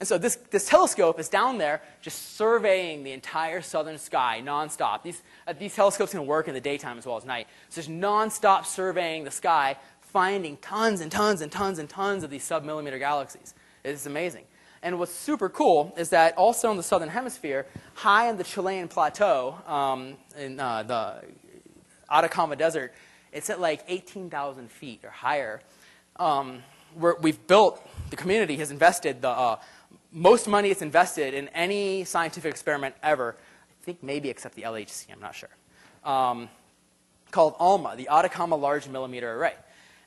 [0.00, 5.02] and so this, this telescope is down there just surveying the entire southern sky nonstop.
[5.02, 7.46] These, uh, these telescopes can work in the daytime as well as night.
[7.68, 12.30] So just nonstop surveying the sky, finding tons and tons and tons and tons of
[12.30, 13.54] these submillimeter galaxies.
[13.84, 14.44] It's amazing.
[14.84, 17.64] And what's super cool is that also in the southern hemisphere,
[17.94, 21.24] high in the Chilean plateau, um, in uh, the
[22.12, 22.92] Atacama Desert,
[23.32, 25.62] it's at like 18,000 feet or higher.
[26.16, 26.62] Um,
[26.94, 27.80] we're, we've built,
[28.10, 29.56] the community has invested the uh,
[30.12, 35.06] most money it's invested in any scientific experiment ever, I think maybe except the LHC,
[35.10, 35.48] I'm not sure,
[36.04, 36.50] um,
[37.30, 39.54] called ALMA, the Atacama Large Millimeter Array.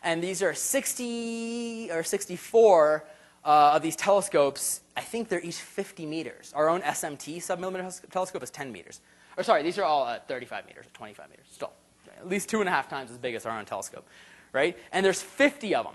[0.04, 3.04] And these are 60 or 64
[3.48, 4.82] uh, of these telescopes.
[4.96, 6.52] I think they're each 50 meters.
[6.54, 9.00] Our own SMT submillimeter telescope is 10 meters.
[9.38, 11.72] Or sorry, these are all uh, 35 meters, 25 meters, still.
[12.20, 14.06] At least two and a half times as big as our own telescope,
[14.52, 14.78] right?
[14.92, 15.94] And there's 50 of them.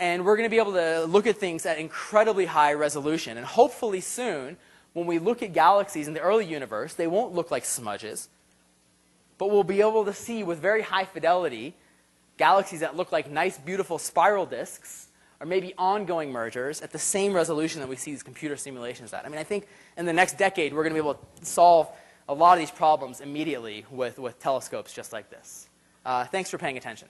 [0.00, 3.36] And we're going to be able to look at things at incredibly high resolution.
[3.36, 4.56] And hopefully soon,
[4.92, 8.28] when we look at galaxies in the early universe, they won't look like smudges.
[9.38, 11.74] But we'll be able to see with very high fidelity
[12.36, 15.08] galaxies that look like nice, beautiful spiral disks
[15.42, 19.26] or maybe ongoing mergers at the same resolution that we see these computer simulations at.
[19.26, 19.66] I mean, I think
[19.96, 21.88] in the next decade, we're going to be able to solve
[22.28, 25.68] a lot of these problems immediately with, with telescopes just like this.
[26.06, 27.08] Uh, thanks for paying attention.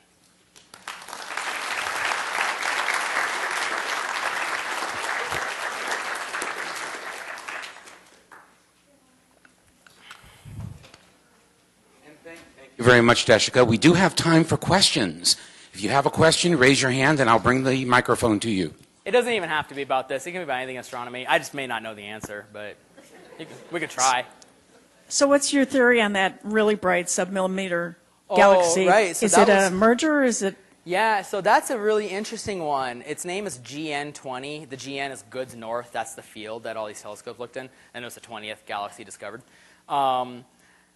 [12.24, 13.66] Thank you very much, Desika.
[13.66, 15.36] We do have time for questions.
[15.72, 18.74] If you have a question, raise your hand and I'll bring the microphone to you.
[19.04, 20.26] It doesn't even have to be about this.
[20.26, 21.26] It can be about anything astronomy.
[21.26, 22.76] I just may not know the answer, but
[23.38, 24.24] can- we could try.
[25.08, 27.96] So what's your theory on that really bright submillimeter
[28.30, 28.86] Oh, galaxy?
[28.86, 29.16] right.
[29.16, 30.22] So is it was- a merger?
[30.22, 33.02] Is it Yeah, so that's a really interesting one.
[33.06, 34.64] Its name is GN20.
[34.68, 35.90] The GN is GOODS North.
[35.92, 39.04] That's the field that all these telescopes looked in, and it was the 20th galaxy
[39.04, 39.42] discovered.
[39.88, 40.44] Um,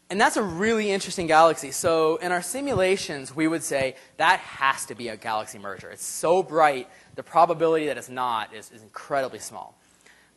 [0.09, 1.73] and that's a really interesting galaxy.
[1.73, 5.91] So in our simulations, we would say that has to be a galaxy merger.
[5.91, 9.77] It's so bright, the probability that it's not is, is incredibly small.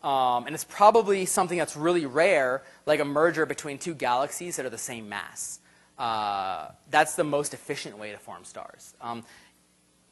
[0.01, 4.65] Um, and it's probably something that's really rare, like a merger between two galaxies that
[4.65, 5.59] are the same mass.
[5.97, 8.93] Uh, that's the most efficient way to form stars.
[9.01, 9.25] Um,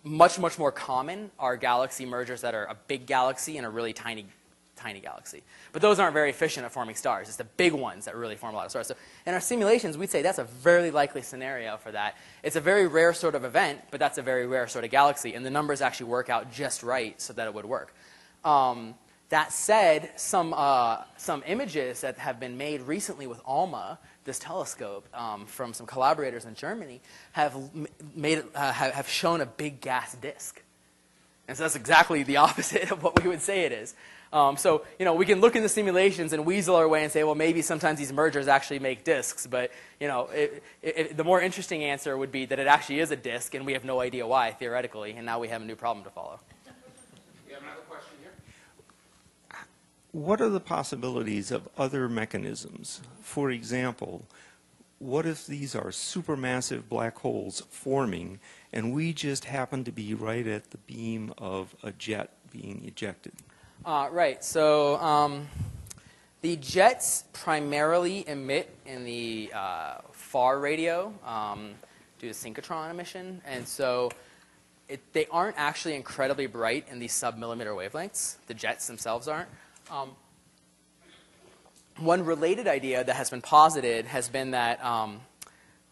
[0.04, 3.94] much, much more common are galaxy mergers that are a big galaxy and a really
[3.94, 4.26] tiny,
[4.78, 5.44] tiny galaxy.
[5.74, 7.28] But those aren't very efficient at forming stars.
[7.28, 8.88] It's the big ones that really form a lot of stars.
[8.88, 12.18] So in our simulations, we'd say that's a very likely scenario for that.
[12.44, 15.34] It's a very rare sort of event, but that's a very rare sort of galaxy,
[15.34, 17.94] and the numbers actually work out just right so that it would work.
[18.46, 18.96] Um,
[19.30, 25.06] that said, some, uh, some images that have been made recently with ALMA, this telescope,
[25.14, 27.02] um, from some collaborators in Germany,
[27.34, 27.56] have,
[28.16, 30.64] made, uh, have have shown a big gas disk.
[31.48, 33.96] And so that's exactly the opposite of what we would say it is.
[34.34, 37.12] Um, so, you know, we can look in the simulations and weasel our way and
[37.12, 39.48] say, well, maybe sometimes these mergers actually make disks.
[39.48, 43.00] But, you know, it, it, it- the more interesting answer would be that it actually
[43.00, 45.66] is a disk and we have no idea why, theoretically, and now we have a
[45.66, 46.40] new problem to follow.
[47.48, 48.32] You have another question here?
[50.12, 53.02] What are the possibilities of other mechanisms?
[53.22, 54.26] For example,
[55.00, 58.40] what if these are supermassive black holes forming
[58.74, 63.34] and we just happen to be right at the beam of a jet being ejected?
[63.88, 64.44] Uh, right.
[64.44, 65.48] So um,
[66.42, 71.70] the jets primarily emit in the uh, far radio um,
[72.20, 74.12] due to synchrotron emission, and so
[74.90, 78.36] it, they aren't actually incredibly bright in these submillimeter wavelengths.
[78.48, 79.48] The jets themselves aren't.
[79.90, 80.12] Um,
[81.96, 85.22] one related idea that has been posited has been that um,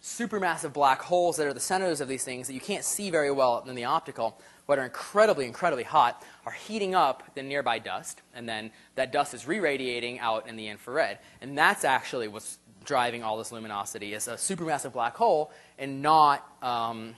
[0.03, 3.31] supermassive black holes that are the centers of these things that you can't see very
[3.31, 4.37] well in the optical
[4.67, 9.33] but are incredibly, incredibly hot, are heating up the nearby dust, and then that dust
[9.33, 11.17] is re-radiating out in the infrared.
[11.41, 16.47] And that's actually what's driving all this luminosity is a supermassive black hole and not,
[16.61, 17.15] um,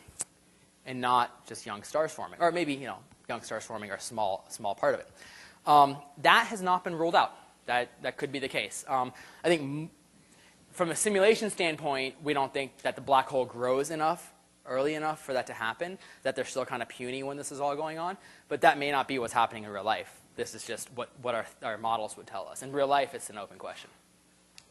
[0.85, 2.39] and not just young stars forming.
[2.39, 5.09] Or maybe, you know, young stars forming are a small, small part of it.
[5.65, 7.35] Um, that has not been ruled out.
[7.65, 8.85] That, that could be the case.
[8.87, 9.11] Um,
[9.43, 9.91] I think
[10.71, 14.33] from a simulation standpoint, we don't think that the black hole grows enough
[14.67, 17.59] early enough for that to happen, that they're still kind of puny when this is
[17.59, 18.17] all going on.
[18.47, 20.21] But that may not be what's happening in real life.
[20.35, 22.61] This is just what, what our, our models would tell us.
[22.61, 23.89] In real life, it's an open question.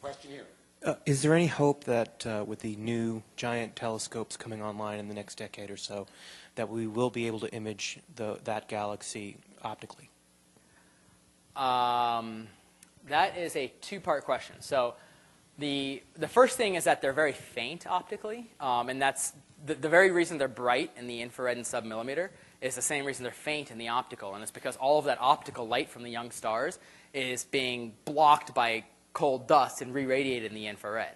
[0.00, 0.46] Question here.
[0.84, 5.08] Uh, is there any hope that uh, with the new giant telescopes coming online in
[5.08, 6.06] the next decade or so,
[6.54, 10.10] that we will be able to image the, that galaxy optically?
[11.56, 12.46] Um,
[13.08, 14.56] that is a two-part question.
[14.60, 14.94] So
[15.58, 19.32] the, the first thing is that they're very faint optically, um, and that's
[19.64, 22.28] the, the very reason they're bright in the infrared and submillimeter
[22.60, 25.18] is the same reason they're faint in the optical, and it's because all of that
[25.20, 26.78] optical light from the young stars
[27.14, 31.14] is being blocked by cold dust and re-radiated in the infrared.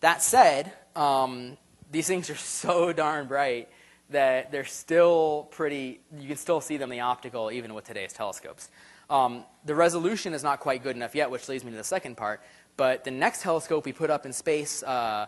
[0.00, 1.56] That said, um,
[1.90, 3.68] these things are so darn bright
[4.10, 8.12] that they're still pretty, you can still see them in the optical even with today's
[8.12, 8.70] telescopes.
[9.10, 12.16] Um, the resolution is not quite good enough yet, which leads me to the second
[12.16, 12.40] part.
[12.76, 15.26] But the next telescope we put up in space, uh,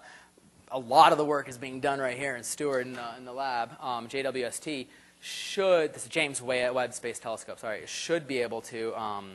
[0.70, 3.24] a lot of the work is being done right here in Steward in, uh, in
[3.24, 4.86] the lab, um, JWST,
[5.20, 9.30] should, this is James Webb Space Telescope, sorry, should be able to, um,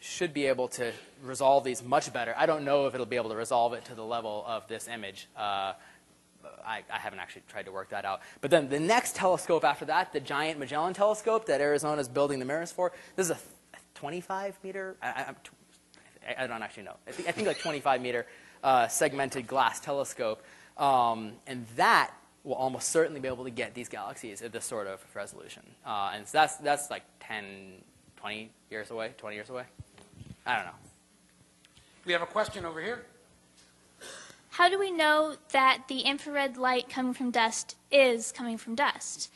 [0.00, 0.92] should be able to
[1.22, 2.34] resolve these much better.
[2.36, 4.88] I don't know if it'll be able to resolve it to the level of this
[4.88, 5.28] image.
[5.36, 5.74] Uh,
[6.64, 8.20] I, I, haven't actually tried to work that out.
[8.40, 12.38] But then the next telescope after that, the giant Magellan telescope that Arizona is building
[12.38, 13.38] the mirrors for, this is a
[13.94, 14.96] 25 meter,
[16.26, 16.96] I, I, I don't actually know.
[17.06, 18.26] I think, I think like 25 meter
[18.62, 20.42] uh, segmented glass telescope.
[20.76, 22.12] Um, and that
[22.44, 25.62] will almost certainly be able to get these galaxies at this sort of resolution.
[25.84, 27.44] Uh, and so that's, that's like 10,
[28.16, 29.64] 20 years away, 20 years away.
[30.46, 30.72] I don't know.
[32.04, 33.04] We have a question over here.
[34.50, 39.30] How do we know that the infrared light coming from dust is coming from dust?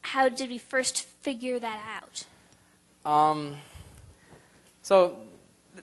[0.00, 2.24] How did we first figure that out?
[3.10, 3.56] Um,
[4.82, 5.18] so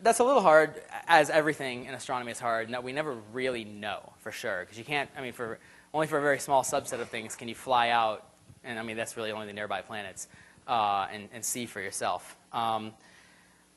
[0.02, 3.64] that's a little hard, as everything in astronomy is hard, and that we never really
[3.64, 4.62] know for sure.
[4.62, 5.60] Because you can't, I mean, for
[5.94, 8.26] only for a very small subset of things can you fly out,
[8.64, 10.28] and I mean, that's really only the nearby planets,
[10.68, 12.36] uh, and, and see for yourself.
[12.54, 12.94] Um,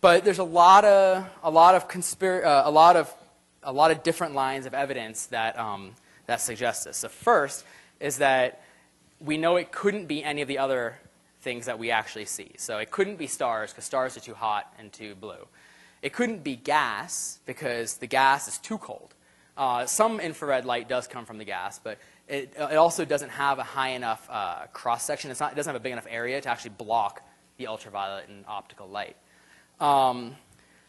[0.00, 3.14] but there's a lot of, a lot of conspir- uh, a lot of
[3.62, 5.92] a lot of different lines of evidence that, um,
[6.26, 7.02] that suggest this.
[7.02, 7.64] The first
[8.00, 8.62] is that
[9.20, 10.96] we know it couldn't be any of the other
[11.42, 12.52] things that we actually see.
[12.56, 15.46] So it couldn't be stars because stars are too hot and too blue.
[16.02, 19.14] It couldn't be gas because the gas is too cold.
[19.56, 21.98] Uh, some infrared light does come from the gas, but
[22.28, 25.32] it, it also doesn't have a high enough uh, cross section.
[25.38, 27.22] Not, it doesn't have a big enough area to actually block
[27.58, 29.16] the ultraviolet and optical light.
[29.78, 30.36] Um,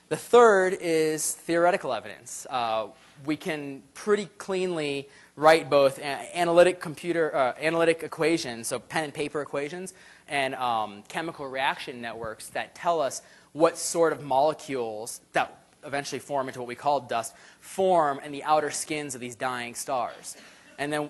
[0.07, 2.47] the third is theoretical evidence.
[2.49, 2.87] Uh,
[3.25, 9.41] we can pretty cleanly write both analytic computer, uh, analytic equations, so pen and paper
[9.41, 9.93] equations,
[10.27, 13.21] and um, chemical reaction networks that tell us
[13.53, 18.43] what sort of molecules that eventually form into what we call dust form in the
[18.43, 20.37] outer skins of these dying stars.
[20.77, 21.09] And then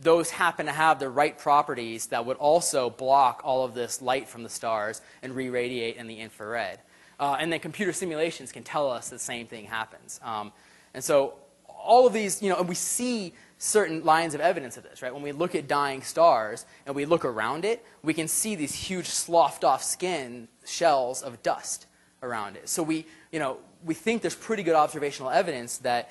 [0.00, 4.28] those happen to have the right properties that would also block all of this light
[4.28, 6.78] from the stars and re-radiate in the infrared.
[7.20, 10.18] Uh, and then computer simulations can tell us the same thing happens.
[10.22, 10.52] Um,
[10.94, 11.34] and so
[11.68, 15.14] all of these, you know, and we see certain lines of evidence of this, right?
[15.14, 18.74] When we look at dying stars and we look around it, we can see these
[18.74, 21.86] huge sloughed off skin shells of dust
[22.24, 22.68] around it.
[22.68, 26.10] So we, you know, we think there's pretty good observational evidence that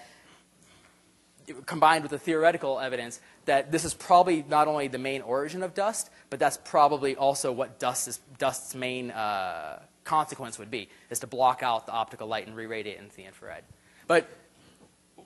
[1.66, 5.74] combined with the theoretical evidence that this is probably not only the main origin of
[5.74, 11.20] dust, but that's probably also what dust is, dust's main uh, consequence would be, is
[11.20, 13.66] to block out the optical light and re-radiate into the infrared.
[14.08, 14.30] But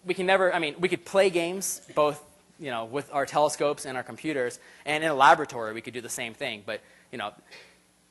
[0.06, 2.24] we can never, I mean, we could play games both,
[2.60, 6.02] you know, with our telescopes and our computers, and in a laboratory we could do
[6.02, 6.64] the same thing.
[6.66, 6.82] But,
[7.12, 7.34] you know,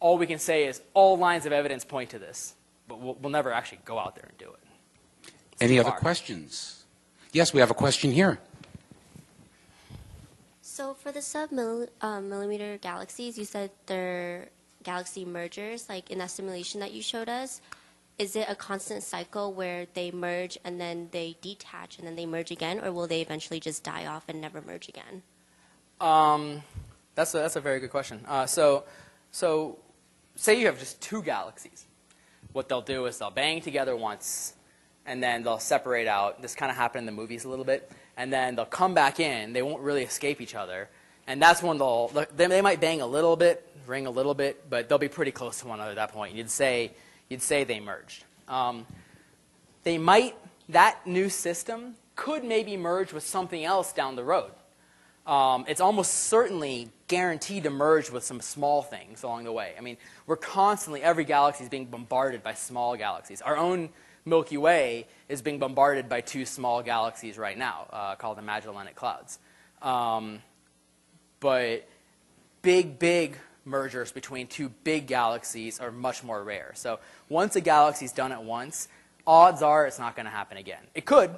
[0.00, 2.54] all we can say is all lines of evidence point to this,
[2.88, 5.32] but we'll, we'll never actually go out there and do it.
[5.52, 6.02] It's Any other hard.
[6.02, 6.84] questions?
[7.32, 8.38] Yes, we have a question here.
[10.60, 14.48] So for the sub-millimeter um, galaxies, you said they're
[14.82, 17.60] galaxy mergers, like in that simulation that you showed us.
[18.16, 22.26] Is it a constant cycle where they merge and then they detach and then they
[22.26, 25.22] merge again, or will they eventually just die off and never merge again?
[26.00, 26.62] Um,
[27.16, 28.20] that's a, that's a very good question.
[28.28, 28.84] Uh, so,
[29.32, 29.78] so,
[30.36, 31.86] say you have just two galaxies.
[32.52, 34.54] What they'll do is they'll bang together once,
[35.06, 36.40] and then they'll separate out.
[36.40, 39.18] This kind of happened in the movies a little bit, and then they'll come back
[39.18, 39.52] in.
[39.52, 40.88] They won't really escape each other,
[41.26, 44.70] and that's when they'll they, they might bang a little bit, ring a little bit,
[44.70, 46.34] but they'll be pretty close to one another at that point.
[46.34, 46.92] You'd say
[47.28, 48.24] you'd say they merged.
[48.48, 48.86] Um,
[49.82, 50.36] they might
[50.68, 54.50] that new system could maybe merge with something else down the road.
[55.26, 59.72] Um, it's almost certainly guaranteed to merge with some small things along the way.
[59.76, 59.96] I mean,
[60.26, 63.40] we're constantly every galaxy is being bombarded by small galaxies.
[63.40, 63.88] Our own
[64.26, 68.94] Milky Way is being bombarded by two small galaxies right now, uh, called the Magellanic
[68.94, 69.38] Clouds.
[69.82, 70.40] Um,
[71.40, 71.86] but
[72.62, 76.72] big, big mergers between two big galaxies are much more rare.
[76.74, 76.98] So
[77.28, 78.88] once a galaxy's done at once,
[79.26, 80.82] odds are it's not going to happen again.
[80.94, 81.30] It could,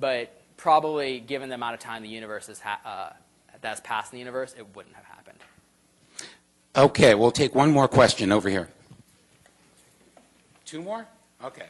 [0.00, 3.12] but probably given the amount of time the universe has ha- uh,
[3.60, 5.38] that's passed in the universe, it wouldn't have happened.
[6.74, 8.68] Okay, we'll take one more question over here.
[10.64, 11.06] Two more?
[11.42, 11.66] Okay.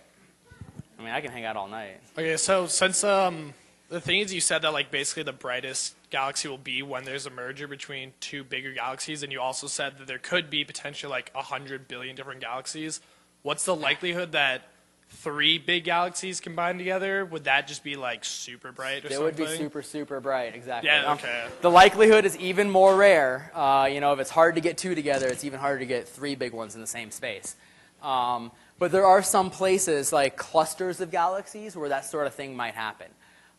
[0.99, 2.01] I mean, I can hang out all night.
[2.17, 3.53] Okay, so since um,
[3.89, 7.31] the things you said that like basically the brightest galaxy will be when there's a
[7.31, 11.31] merger between two bigger galaxies, and you also said that there could be potentially like
[11.35, 13.01] a hundred billion different galaxies.
[13.43, 14.63] What's the likelihood that
[15.09, 17.25] three big galaxies combined together?
[17.25, 19.25] Would that just be like super bright or It something?
[19.25, 20.89] would be super, super bright, exactly.
[20.89, 21.47] Yeah, Um, okay.
[21.61, 23.53] the likelihood is even more rare.
[23.55, 26.09] Uh, you know, if it's hard to get two together, it's even harder to get
[26.09, 27.55] three big ones in the same space.
[28.03, 32.57] Um, but there are some places, like clusters of galaxies, where that sort of thing
[32.57, 33.07] might happen.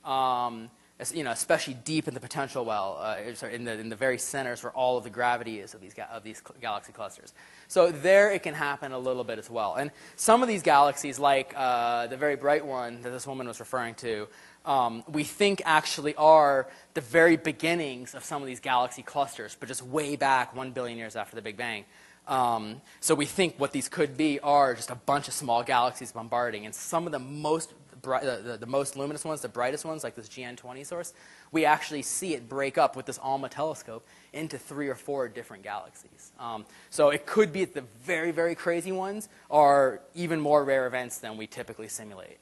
[0.05, 0.69] Um,
[1.13, 4.17] you know, especially deep in the potential well, uh, sorry, in the in the very
[4.17, 7.33] centers where all of the gravity is of these of these galaxy clusters.
[7.67, 9.75] So there, it can happen a little bit as well.
[9.75, 13.59] And some of these galaxies, like uh, the very bright one that this woman was
[13.59, 14.27] referring to,
[14.65, 19.69] um, we think actually are the very beginnings of some of these galaxy clusters, but
[19.69, 21.85] just way back one billion years after the Big Bang.
[22.27, 26.11] Um, so we think what these could be are just a bunch of small galaxies
[26.11, 27.71] bombarding, and some of the most
[28.07, 31.13] bright, the, the, the most luminous ones, the brightest ones, like this GN20 source,
[31.51, 35.61] we actually see it break up with this ALMA telescope into three or four different
[35.61, 36.31] galaxies.
[36.39, 40.87] Um, so it could be that the very, very crazy ones are even more rare
[40.87, 42.37] events than we typically simulate.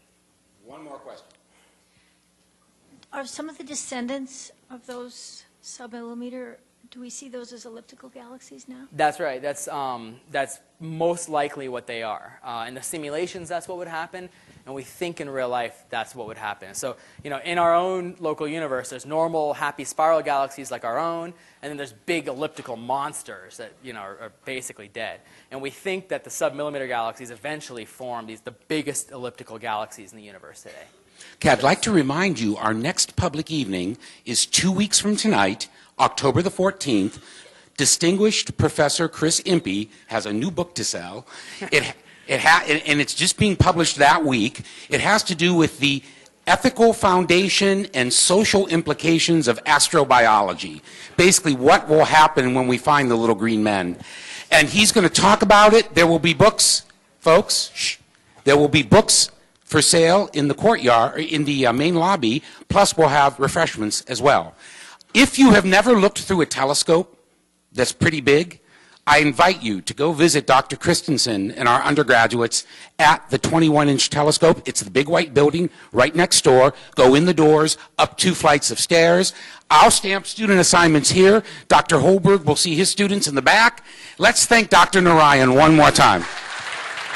[0.66, 1.26] One more question.
[3.11, 6.57] Are some of the descendants of those submillimeter,
[6.91, 8.86] do we see those as elliptical galaxies now?
[8.91, 9.41] That's right.
[9.41, 12.39] That's, um, that's most likely what they are.
[12.43, 14.30] Uh, in the simulations, that's what would happen.
[14.66, 16.74] And we think in real life, that's what would happen.
[16.74, 20.97] So, you know, in our own local universe, there's normal, happy spiral galaxies like our
[20.97, 25.20] own, and then there's big elliptical monsters that, you know, are, are basically dead.
[25.51, 30.18] And we think that the submillimeter galaxies eventually form these, the biggest elliptical galaxies in
[30.18, 30.76] the universe today.
[31.36, 35.68] Okay, I'd like to remind you, our next public evening is two weeks from tonight,
[35.99, 37.22] October the 14th.
[37.78, 41.28] Distinguished Professor Chris Impey has a new book to sell.
[41.72, 41.93] It,
[42.28, 44.61] it ha- and it's just being published that week.
[44.89, 46.03] It has to do with the
[46.47, 50.82] ethical foundation and social implications of astrobiology.
[51.17, 53.97] Basically, what will happen when we find the little green men.
[54.51, 55.95] And he's going to talk about it.
[55.95, 56.86] There will be books,
[57.19, 57.71] folks.
[57.73, 57.97] Shh.
[58.43, 59.32] There will be books
[59.63, 64.21] for sale in the courtyard, in the uh, main lobby, plus we'll have refreshments as
[64.21, 64.53] well.
[65.13, 67.17] If you have never looked through a telescope
[67.71, 68.59] that's pretty big,
[69.08, 70.76] I invite you to go visit Dr.
[70.76, 72.66] Christensen and our undergraduates
[72.97, 74.64] at the 21-inch telescope.
[74.66, 76.74] It's the big white building right next door.
[76.95, 79.32] Go in the doors, up two flights of stairs.
[79.70, 81.43] I'll stamp student assignments here.
[81.68, 81.97] Dr.
[81.97, 83.84] Holberg will see his students in the back.
[84.18, 85.01] Let's thank Dr.
[85.01, 86.24] Narayanan one more time.